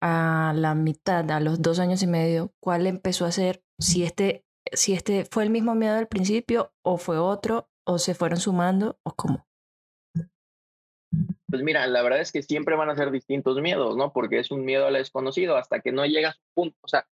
[0.00, 3.62] A la mitad, a los dos años y medio, ¿cuál empezó a ser?
[3.80, 8.14] Si este, si este fue el mismo miedo al principio, o fue otro, o se
[8.14, 9.46] fueron sumando, o cómo.
[11.48, 14.12] Pues mira, la verdad es que siempre van a ser distintos miedos, ¿no?
[14.12, 16.78] Porque es un miedo al desconocido hasta que no llegas a un punto.
[16.82, 17.08] O sea,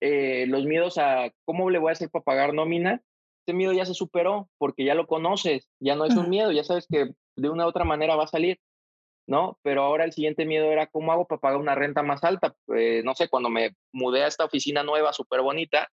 [0.00, 3.02] eh, los miedos a cómo le voy a hacer para pagar nómina,
[3.46, 6.64] ese miedo ya se superó porque ya lo conoces, ya no es un miedo, ya
[6.64, 8.58] sabes que de una u otra manera va a salir.
[9.28, 9.58] ¿no?
[9.62, 12.54] Pero ahora el siguiente miedo era cómo hago para pagar una renta más alta.
[12.74, 15.90] Eh, no sé, cuando me mudé a esta oficina nueva, súper bonita,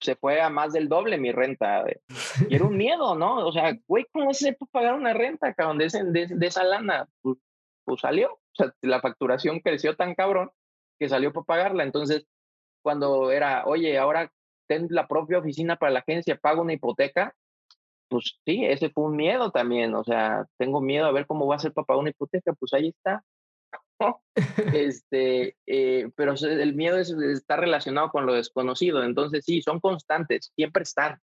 [0.00, 1.84] se fue a más del doble mi renta.
[2.48, 3.46] Y era un miedo, ¿no?
[3.46, 7.08] O sea, güey, ¿cómo se puede pagar una renta, cabrón, de, de, esa lana?
[7.22, 7.38] Pues,
[7.84, 8.32] pues, salió.
[8.32, 10.50] O sea, la facturación creció tan cabrón
[10.98, 11.84] que salió para pagarla.
[11.84, 12.26] Entonces,
[12.82, 14.32] cuando era, oye, ahora
[14.68, 17.34] ten la propia oficina para la agencia, pago una hipoteca,
[18.08, 21.56] pues sí, ese fue un miedo también, o sea, tengo miedo a ver cómo va
[21.56, 23.24] a ser papá una hipoteca, pues ahí está.
[24.74, 30.52] este, eh, pero el miedo es, está relacionado con lo desconocido, entonces sí, son constantes,
[30.54, 31.20] siempre están.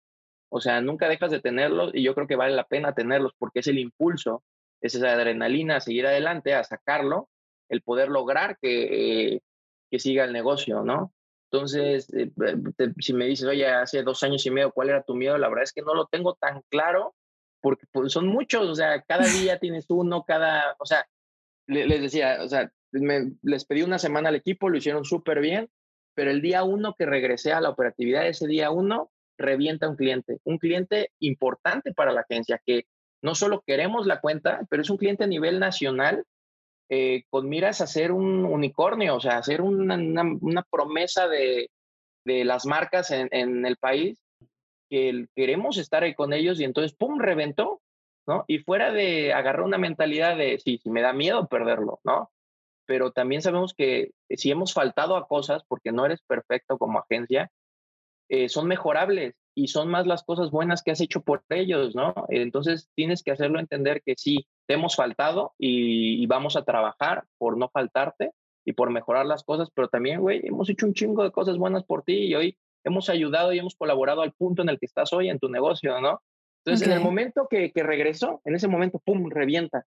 [0.48, 3.60] O sea, nunca dejas de tenerlos y yo creo que vale la pena tenerlos porque
[3.60, 4.44] es el impulso,
[4.80, 7.28] es esa adrenalina a seguir adelante, a sacarlo,
[7.68, 9.40] el poder lograr que, eh,
[9.90, 11.12] que siga el negocio, ¿no?
[11.50, 12.30] Entonces, eh,
[12.98, 15.38] si me dices, oye, hace dos años y medio, ¿cuál era tu miedo?
[15.38, 17.14] La verdad es que no lo tengo tan claro,
[17.60, 21.06] porque pues, son muchos, o sea, cada día tienes uno, cada, o sea,
[21.66, 25.68] les decía, o sea, les pedí una semana al equipo, lo hicieron súper bien,
[26.14, 30.38] pero el día uno que regresé a la operatividad, ese día uno, revienta un cliente,
[30.44, 32.86] un cliente importante para la agencia, que
[33.22, 36.24] no solo queremos la cuenta, pero es un cliente a nivel nacional
[36.88, 41.68] eh, con miras a ser un unicornio, o sea, hacer una, promesa de,
[42.24, 44.18] de, las marcas en, en, el país,
[44.88, 47.82] que queremos estar ahí con ellos y entonces, ¡pum!, reventó,
[48.26, 48.44] ¿no?
[48.46, 52.30] Y fuera de agarrar una mentalidad de, sí, sí, me da miedo perderlo, ¿no?
[52.86, 57.50] Pero también sabemos que si hemos faltado a cosas, porque no eres perfecto como agencia,
[58.28, 62.14] eh, son mejorables y son más las cosas buenas que has hecho por ellos, ¿no?
[62.28, 67.24] Entonces tienes que hacerlo entender que sí, te hemos faltado y, y vamos a trabajar
[67.38, 68.32] por no faltarte
[68.64, 71.84] y por mejorar las cosas, pero también, güey, hemos hecho un chingo de cosas buenas
[71.84, 75.12] por ti y hoy hemos ayudado y hemos colaborado al punto en el que estás
[75.12, 76.20] hoy en tu negocio, ¿no?
[76.66, 79.86] Entonces, en el momento que, que, regresó, en ese momento, ¡pum!, revienta,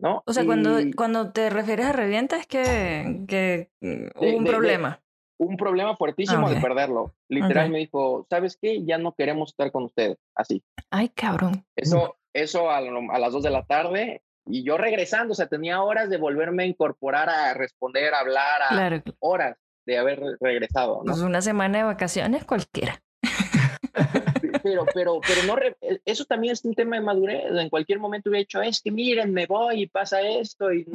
[0.00, 0.22] ¿no?
[0.26, 5.02] O sea, cuando, cuando te refieres a revienta es que, que hubo un problema.
[5.38, 7.14] un problema fuertísimo de perderlo.
[7.28, 8.82] Literal me dijo, ¿sabes qué?
[8.84, 10.62] Ya no queremos estar con ustedes, así.
[10.90, 11.66] Ay, cabrón.
[11.76, 15.82] Eso, eso a, a las dos de la tarde, y yo regresando, o sea, tenía
[15.82, 21.02] horas de volverme a incorporar, a responder, a hablar, a horas de haber regresado.
[21.04, 21.12] ¿no?
[21.12, 23.02] Pues una semana de vacaciones cualquiera.
[24.62, 27.44] Pero, pero, pero no, e, eso también es un tema de madurez.
[27.50, 30.72] En cualquier momento hubiera dicho, es que miren, me voy y pasa esto.
[30.72, 30.86] Y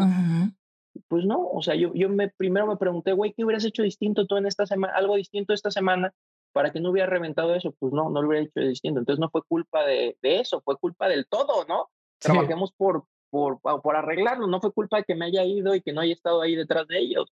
[1.07, 4.28] Pues no, o sea, yo, yo me, primero me pregunté, güey, ¿qué hubieras hecho distinto
[4.28, 6.14] tú en esta semana, algo distinto esta semana
[6.51, 7.74] para que no hubiera reventado eso?
[7.80, 8.99] Pues no, no lo hubiera hecho distinto.
[8.99, 11.89] Entonces no fue culpa de, de eso, fue culpa del todo, ¿no?
[12.20, 15.91] Trabajemos por, por, por arreglarlo, no fue culpa de que me haya ido y que
[15.91, 17.32] no haya estado ahí detrás de ellos.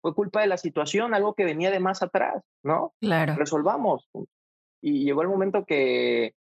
[0.00, 2.92] Fue culpa de la situación, algo que venía de más atrás, ¿no?
[3.00, 3.34] Claro.
[3.34, 4.08] Resolvamos.
[4.80, 6.34] Y llegó el momento que,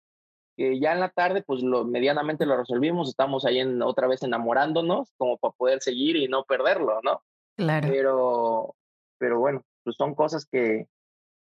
[0.57, 4.23] que ya en la tarde, pues lo, medianamente lo resolvimos, estamos ahí en, otra vez
[4.23, 7.23] enamorándonos, como para poder seguir y no perderlo, ¿no?
[7.55, 7.87] Claro.
[7.89, 8.75] Pero,
[9.17, 10.87] pero bueno, pues son cosas que,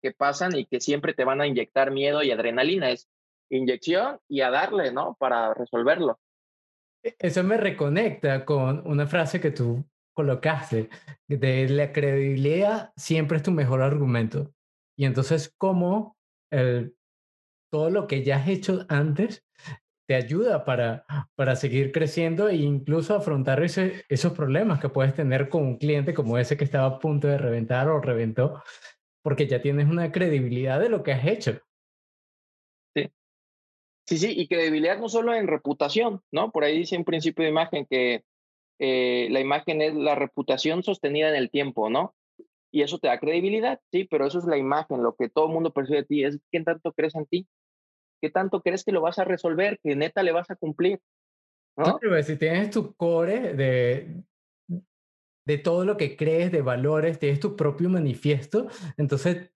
[0.02, 2.90] que pasan y que siempre te van a inyectar miedo y adrenalina.
[2.90, 3.08] Es
[3.50, 5.16] inyección y a darle, ¿no?
[5.20, 6.20] Para resolverlo.
[7.04, 9.84] E, eso me reconecta con una frase que tú
[10.14, 10.90] colocaste,
[11.28, 14.52] de la credibilidad siempre es tu mejor argumento.
[14.98, 16.18] Y entonces, ¿cómo
[17.72, 19.46] todo lo que ya has hecho antes
[20.08, 25.50] te ayuda para, para seguir creciendo e incluso afrontar ese, esos problemas que puedes tener
[25.50, 28.64] con un cliente como ese que estaba a punto de reventar o reventó,
[29.22, 31.60] porque ya tienes una credibilidad de lo que has hecho.
[34.10, 36.52] Sí, sí, y credibilidad no solo en reputación, ¿no?
[36.52, 38.24] Por ahí dice un principio de imagen que
[38.80, 42.16] eh, la imagen es la reputación sostenida en el tiempo, ¿no?
[42.72, 45.54] Y eso te da credibilidad, sí, pero eso es la imagen, lo que todo el
[45.54, 47.48] mundo percibe de ti, es qué tanto crees en ti,
[48.22, 51.00] qué tanto crees que lo vas a resolver, que neta le vas a cumplir.
[51.78, 51.98] ¿no?
[52.00, 54.24] Pues, si tienes tu core de,
[55.46, 58.68] de todo lo que crees, de valores, tienes tu propio manifiesto,
[58.98, 59.52] entonces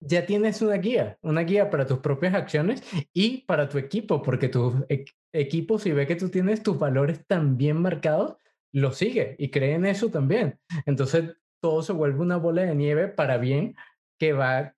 [0.00, 2.82] ya tienes una guía, una guía para tus propias acciones
[3.12, 4.86] y para tu equipo, porque tu
[5.32, 8.36] equipo, si ve que tú tienes tus valores tan bien marcados,
[8.72, 10.58] lo sigue y cree en eso también.
[10.86, 13.76] Entonces, todo se vuelve una bola de nieve para bien
[14.18, 14.74] que va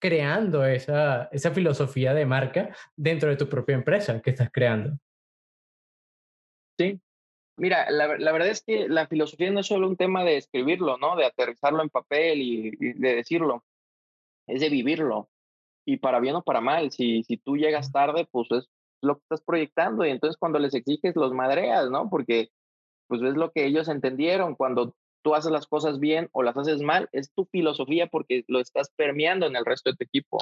[0.00, 4.98] creando esa, esa filosofía de marca dentro de tu propia empresa que estás creando.
[6.78, 7.00] Sí.
[7.56, 11.16] Mira, la, verdad es que la filosofía no es solo un tema de escribirlo, ¿no?
[11.16, 13.62] De aterrizarlo en papel y de decirlo
[14.46, 15.28] es de vivirlo.
[15.84, 18.68] Y para bien o para mal, si, si tú llegas tarde, pues es
[19.02, 22.08] lo que estás proyectando y entonces cuando les exiges los madreas, ¿no?
[22.08, 22.50] Porque
[23.08, 24.54] pues es lo que ellos entendieron.
[24.54, 28.60] Cuando tú haces las cosas bien o las haces mal, es tu filosofía porque lo
[28.60, 30.38] estás permeando en el resto de tu equipo.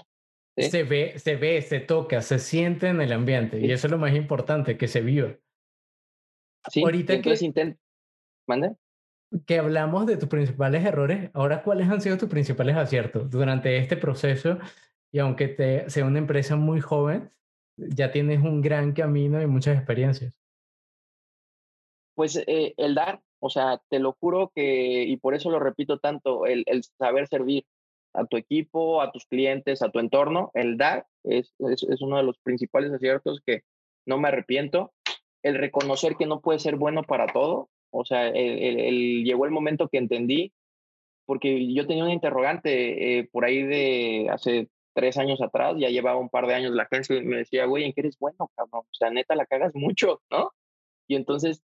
[0.56, 3.98] Se ve, se ve, se toca, se siente en el ambiente y eso es lo
[3.98, 5.36] más importante, que se viva.
[6.68, 7.76] Sí, Ahorita que...
[8.46, 8.74] ¿Mande?
[9.46, 13.96] que hablamos de tus principales errores, ahora cuáles han sido tus principales aciertos durante este
[13.96, 14.58] proceso
[15.12, 17.30] y aunque te, sea una empresa muy joven,
[17.76, 20.34] ya tienes un gran camino y muchas experiencias.
[22.14, 25.98] Pues eh, el dar, o sea, te lo juro que, y por eso lo repito
[25.98, 27.64] tanto, el, el, saber servir
[28.12, 32.16] a tu equipo, a tus clientes, a tu entorno, el dar es, es, es uno
[32.16, 33.62] de los principales aciertos que
[34.06, 34.92] no me arrepiento.
[35.42, 39.88] El reconocer que no puede ser bueno para todo, o sea, el, llegó el momento
[39.88, 40.52] que entendí,
[41.26, 46.18] porque yo tenía un interrogante eh, por ahí de hace tres años atrás, ya llevaba
[46.18, 48.82] un par de años la agencia y me decía, güey, ¿en qué eres bueno, cabrón?
[48.82, 50.50] O sea, neta, la cagas mucho, ¿no?
[51.06, 51.62] Y entonces,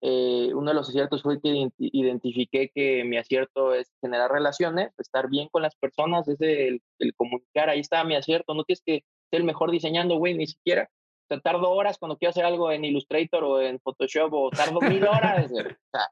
[0.00, 5.30] eh, uno de los aciertos fue que identifiqué que mi acierto es generar relaciones, estar
[5.30, 9.04] bien con las personas, es el, el comunicar, ahí está mi acierto, no tienes que
[9.30, 10.90] ser el mejor diseñando, güey, ni siquiera,
[11.30, 15.04] o tardo horas cuando quiero hacer algo en Illustrator o en Photoshop o tardo mil
[15.06, 15.50] horas.
[15.50, 16.08] o sea,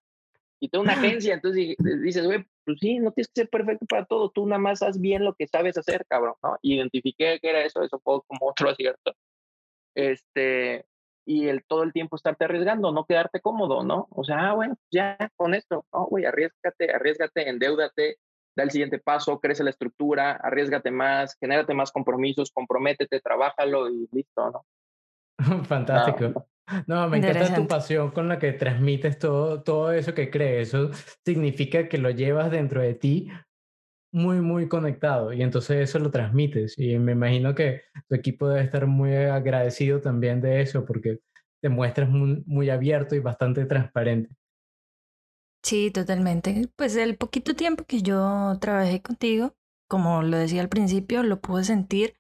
[0.61, 4.05] y tengo una agencia, entonces dices, güey, pues sí, no tienes que ser perfecto para
[4.05, 6.57] todo, tú nada más haz bien lo que sabes hacer, cabrón, ¿no?
[6.63, 9.13] Identifiqué que era eso, eso fue como otro acierto.
[9.95, 10.87] Este,
[11.25, 14.09] y el todo el tiempo estarte arriesgando, no quedarte cómodo, ¿no?
[14.11, 18.19] O sea, ah, bueno, ya con esto, no, güey, arriesgate, arriesgate, endeudate,
[18.57, 24.09] da el siguiente paso, crece la estructura, arriesgate más, genérate más compromisos, comprométete, trabájalo y
[24.13, 24.65] listo, ¿no?
[25.65, 26.47] Fantástico.
[26.87, 30.69] No, me encanta tu pasión con la que transmites todo, todo eso que crees.
[30.69, 30.91] Eso
[31.25, 33.31] significa que lo llevas dentro de ti
[34.13, 38.65] muy, muy conectado y entonces eso lo transmites y me imagino que tu equipo debe
[38.65, 41.21] estar muy agradecido también de eso porque
[41.63, 44.37] te muestras muy, muy abierto y bastante transparente.
[45.63, 46.69] Sí, totalmente.
[46.77, 49.55] Pues el poquito tiempo que yo trabajé contigo,
[49.89, 52.17] como lo decía al principio, lo pude sentir.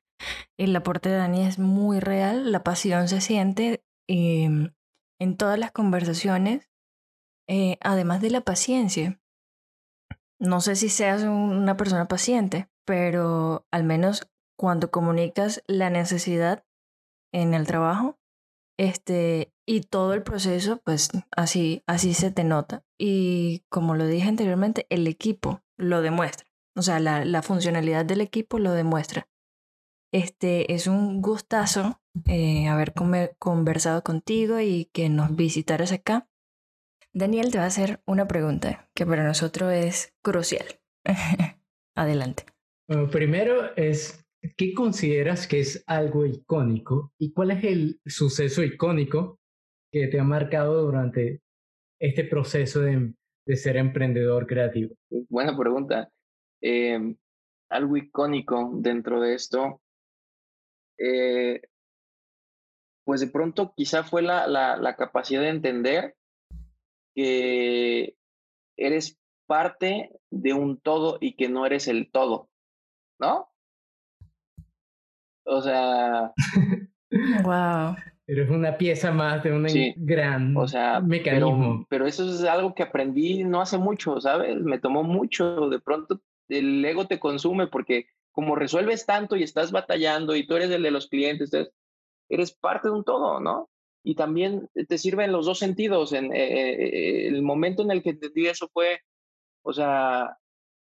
[0.56, 4.72] El aporte de Dani es muy real, la pasión se siente em,
[5.20, 6.70] en todas las conversaciones,
[7.48, 9.21] eh, además de la paciencia.
[10.42, 14.28] No sé si seas una persona paciente, pero al menos
[14.58, 16.64] cuando comunicas la necesidad
[17.32, 18.18] en el trabajo,
[18.76, 22.84] este, y todo el proceso, pues así, así se te nota.
[22.98, 26.48] Y como lo dije anteriormente, el equipo lo demuestra.
[26.74, 29.28] O sea, la, la funcionalidad del equipo lo demuestra.
[30.12, 32.94] Este es un gustazo eh, haber
[33.38, 36.28] conversado contigo y que nos visitaras acá.
[37.14, 40.64] Daniel te va a hacer una pregunta que para nosotros es crucial.
[41.94, 42.46] Adelante.
[43.10, 49.38] primero es, ¿qué consideras que es algo icónico y cuál es el suceso icónico
[49.92, 51.42] que te ha marcado durante
[52.00, 53.12] este proceso de,
[53.46, 54.94] de ser emprendedor creativo?
[55.28, 56.10] Buena pregunta.
[56.62, 57.14] Eh,
[57.68, 59.82] algo icónico dentro de esto,
[60.98, 61.60] eh,
[63.04, 66.14] pues de pronto quizá fue la, la, la capacidad de entender
[67.14, 68.16] que
[68.76, 72.48] eres parte de un todo y que no eres el todo,
[73.20, 73.48] ¿no?
[75.44, 76.32] O sea...
[77.44, 77.96] wow.
[78.26, 81.84] Eres una pieza más de un gran o sea, mecanismo.
[81.90, 84.56] Pero, eso es algo que aprendí no hace mucho, ¿sabes?
[84.56, 85.68] Me tomó mucho.
[85.68, 90.56] De pronto el ego te consume porque como resuelves tanto y estás batallando y tú
[90.56, 91.50] eres el de los clientes,
[92.28, 93.68] eres parte de un todo, ¿no?
[94.02, 96.12] Y también te sirve en los dos sentidos.
[96.12, 99.00] En eh, eh, el momento en el que entendí eso fue,
[99.62, 100.38] o sea,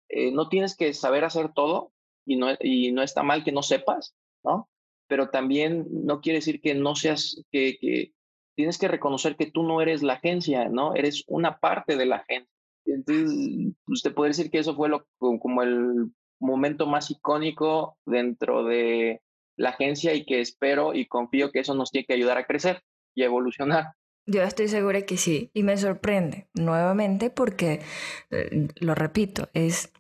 [0.09, 1.91] eh, no tienes que saber hacer todo
[2.26, 4.70] y no, y no está mal que no sepas, ¿no?
[5.07, 8.13] Pero también no quiere decir que no seas, que, que
[8.55, 10.93] tienes que reconocer que tú no eres la agencia, ¿no?
[10.95, 12.51] Eres una parte de la agencia.
[12.86, 19.22] Entonces, usted puede decir que eso fue lo, como el momento más icónico dentro de
[19.57, 22.82] la agencia y que espero y confío que eso nos tiene que ayudar a crecer
[23.18, 23.95] y evolucionar.
[24.28, 27.82] Yo estoy segura que sí, y me sorprende nuevamente porque,
[28.30, 29.91] eh, lo repito, es,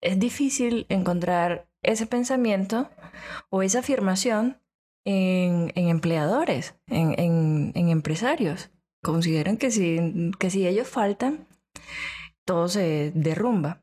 [0.00, 2.88] es difícil encontrar ese pensamiento
[3.50, 4.62] o esa afirmación
[5.04, 7.14] en, en empleadores, en,
[7.74, 8.70] en, empresarios.
[9.02, 11.46] Consideran que si, que si ellos faltan,
[12.46, 13.82] todo se derrumba.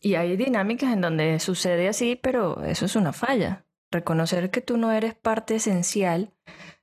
[0.00, 3.66] Y hay dinámicas en donde sucede así, pero eso es una falla.
[3.92, 6.32] Reconocer que tú no eres parte esencial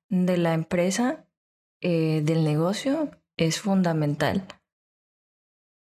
[0.10, 1.26] de la empresa,
[1.82, 4.46] eh, del negocio, es fundamental.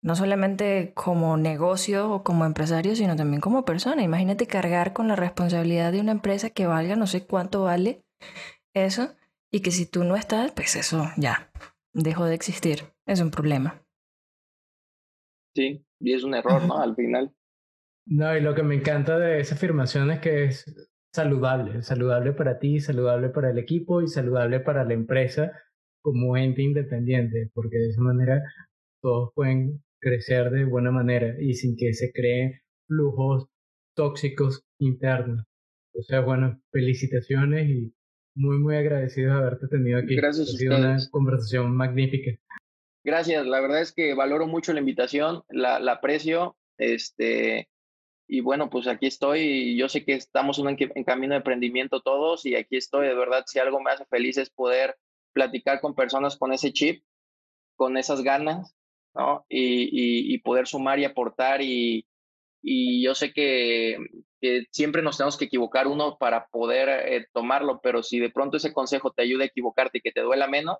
[0.03, 4.03] No solamente como negocio o como empresario, sino también como persona.
[4.03, 8.03] Imagínate cargar con la responsabilidad de una empresa que valga no sé cuánto vale
[8.73, 9.15] eso
[9.51, 11.51] y que si tú no estás, pues eso ya
[11.93, 12.93] dejó de existir.
[13.05, 13.83] Es un problema.
[15.55, 16.79] Sí, y es un error, ¿no?
[16.79, 17.33] Al final.
[18.05, 20.65] No, y lo que me encanta de esa afirmación es que es
[21.17, 25.51] saludable, saludable para ti, saludable para el equipo y saludable para la empresa
[26.03, 28.43] como ente independiente, porque de esa manera
[29.01, 33.47] todos pueden crecer de buena manera y sin que se creen flujos
[33.95, 35.43] tóxicos internos.
[35.95, 37.95] O sea, bueno, felicitaciones y
[38.35, 40.15] muy, muy agradecidos de haberte tenido aquí.
[40.15, 40.49] Gracias.
[40.49, 42.31] Ha sido una conversación magnífica.
[43.03, 46.57] Gracias, la verdad es que valoro mucho la invitación, la, la aprecio.
[46.77, 47.69] Este,
[48.27, 52.55] y bueno, pues aquí estoy yo sé que estamos en, camino de emprendimiento todos y
[52.55, 54.97] aquí estoy, de verdad, si algo me hace feliz es poder
[55.33, 57.03] platicar con personas con ese chip,
[57.75, 58.75] con esas ganas,
[59.13, 59.45] ¿no?
[59.49, 62.07] Y, y, poder sumar y aportar y,
[62.61, 63.97] y yo sé que,
[64.71, 68.73] siempre nos tenemos que equivocar uno para poder eh, tomarlo, pero si de pronto ese
[68.73, 70.77] consejo te ayuda a equivocarte y que te duela menos,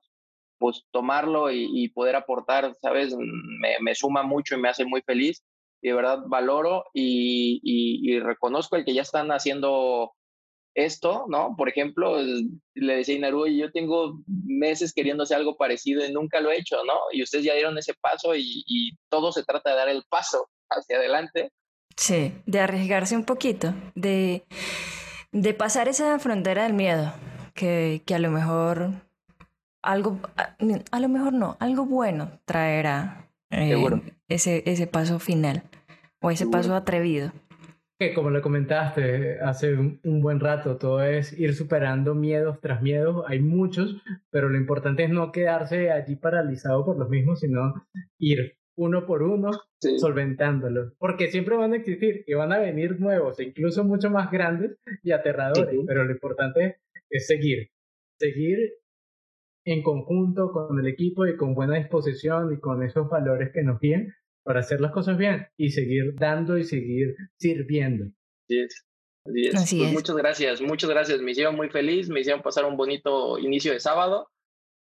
[0.59, 3.15] pues tomarlo y, poder aportar, ¿sabes?
[3.17, 5.43] Me, suma mucho y me hace muy feliz
[5.81, 10.13] y de verdad valoro y, y, reconozco el que ya están haciendo
[10.75, 11.55] esto, ¿no?
[11.57, 16.39] Por ejemplo, le decía a Inaru, yo tengo meses queriendo hacer algo parecido y nunca
[16.39, 16.93] lo he hecho, ¿no?
[17.11, 20.49] Y ustedes ya dieron ese paso y, y todo se trata de dar el paso
[20.69, 21.51] hacia adelante.
[21.95, 24.43] Sí, de arriesgarse un poquito, de,
[25.31, 27.11] de pasar esa frontera del miedo,
[27.55, 28.91] que, que a lo mejor
[29.81, 30.55] algo, a,
[30.91, 33.75] a, lo mejor no, algo bueno traerá eh,
[34.27, 35.63] ese, ese paso final
[36.21, 37.31] o ese paso atrevido.
[37.99, 43.25] Que como le comentaste hace un, buen rato, todo es ir superando miedos tras miedos.
[43.27, 43.97] Hay muchos,
[44.29, 47.87] pero lo importante es no quedarse allí paralizado por los mismos, sino
[48.19, 49.49] ir uno por uno,
[49.79, 50.93] solventándolo.
[50.99, 54.77] Porque siempre van a existir y van a venir nuevos, e incluso mucho más grandes
[55.01, 55.79] y aterradores.
[55.87, 56.77] Pero lo importante
[57.09, 57.71] es seguir.
[58.19, 58.73] Seguir
[59.67, 63.79] en conjunto con el equipo y con buena disposición y con esos valores que nos
[63.81, 64.13] guían
[64.43, 68.05] para hacer las cosas bien y seguir dando y seguir sirviendo.
[68.45, 68.85] Así es.
[69.55, 71.19] Así pues Muchas gracias, muchas gracias.
[71.19, 74.29] Me hicieron muy feliz, me hicieron pasar un bonito inicio de sábado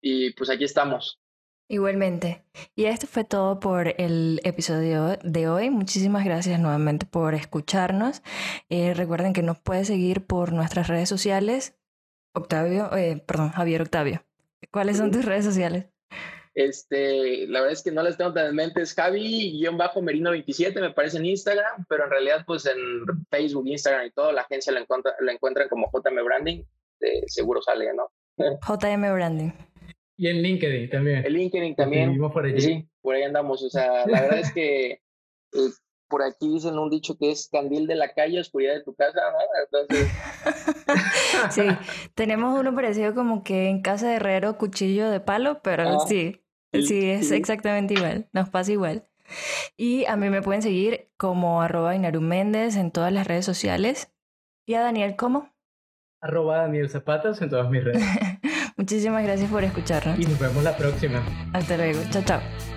[0.01, 1.21] y pues aquí estamos.
[1.69, 2.43] Igualmente.
[2.76, 5.69] Y esto fue todo por el episodio de hoy.
[5.69, 8.23] Muchísimas gracias nuevamente por escucharnos.
[8.67, 11.78] Eh, recuerden que nos puede seguir por nuestras redes sociales.
[12.34, 14.26] Octavio, eh, perdón, Javier Octavio.
[14.72, 15.88] ¿Cuáles son tus redes sociales?
[16.53, 21.18] Este, la verdad es que no las tengo tan en mente, es Javi-Merino27, me parece
[21.18, 22.78] en Instagram, pero en realidad pues en
[23.30, 26.64] Facebook, Instagram y todo, la agencia la, encuentra, la encuentran como JM Branding,
[27.28, 28.10] seguro sale, ¿no?
[28.68, 29.51] JM Branding.
[30.18, 31.26] Y en LinkedIn también.
[31.26, 32.18] En LinkedIn también.
[32.18, 32.62] Por allí.
[32.62, 33.64] Sí, por ahí andamos.
[33.64, 34.99] O sea, la verdad es que eh,
[36.16, 39.20] por aquí dicen un dicho que es candil de la calle, oscuridad de tu casa,
[39.34, 39.84] ¿no?
[39.86, 40.09] Entonces.
[41.51, 41.63] sí,
[42.13, 46.41] tenemos uno parecido como que en casa de herrero, cuchillo de palo, pero sí,
[46.72, 48.30] sí, es exactamente igual.
[48.32, 49.09] Nos pasa igual.
[49.76, 54.13] Y a mí me pueden seguir como arroba Méndez en todas las redes sociales.
[54.66, 55.53] ¿Y a Daniel cómo?
[56.22, 58.01] Arroba Daniel Zapatas en todas mis redes.
[58.78, 60.18] Muchísimas gracias por escucharnos.
[60.18, 61.22] Y nos vemos la próxima.
[61.51, 61.99] Hasta luego.
[62.09, 62.74] Chao, chao.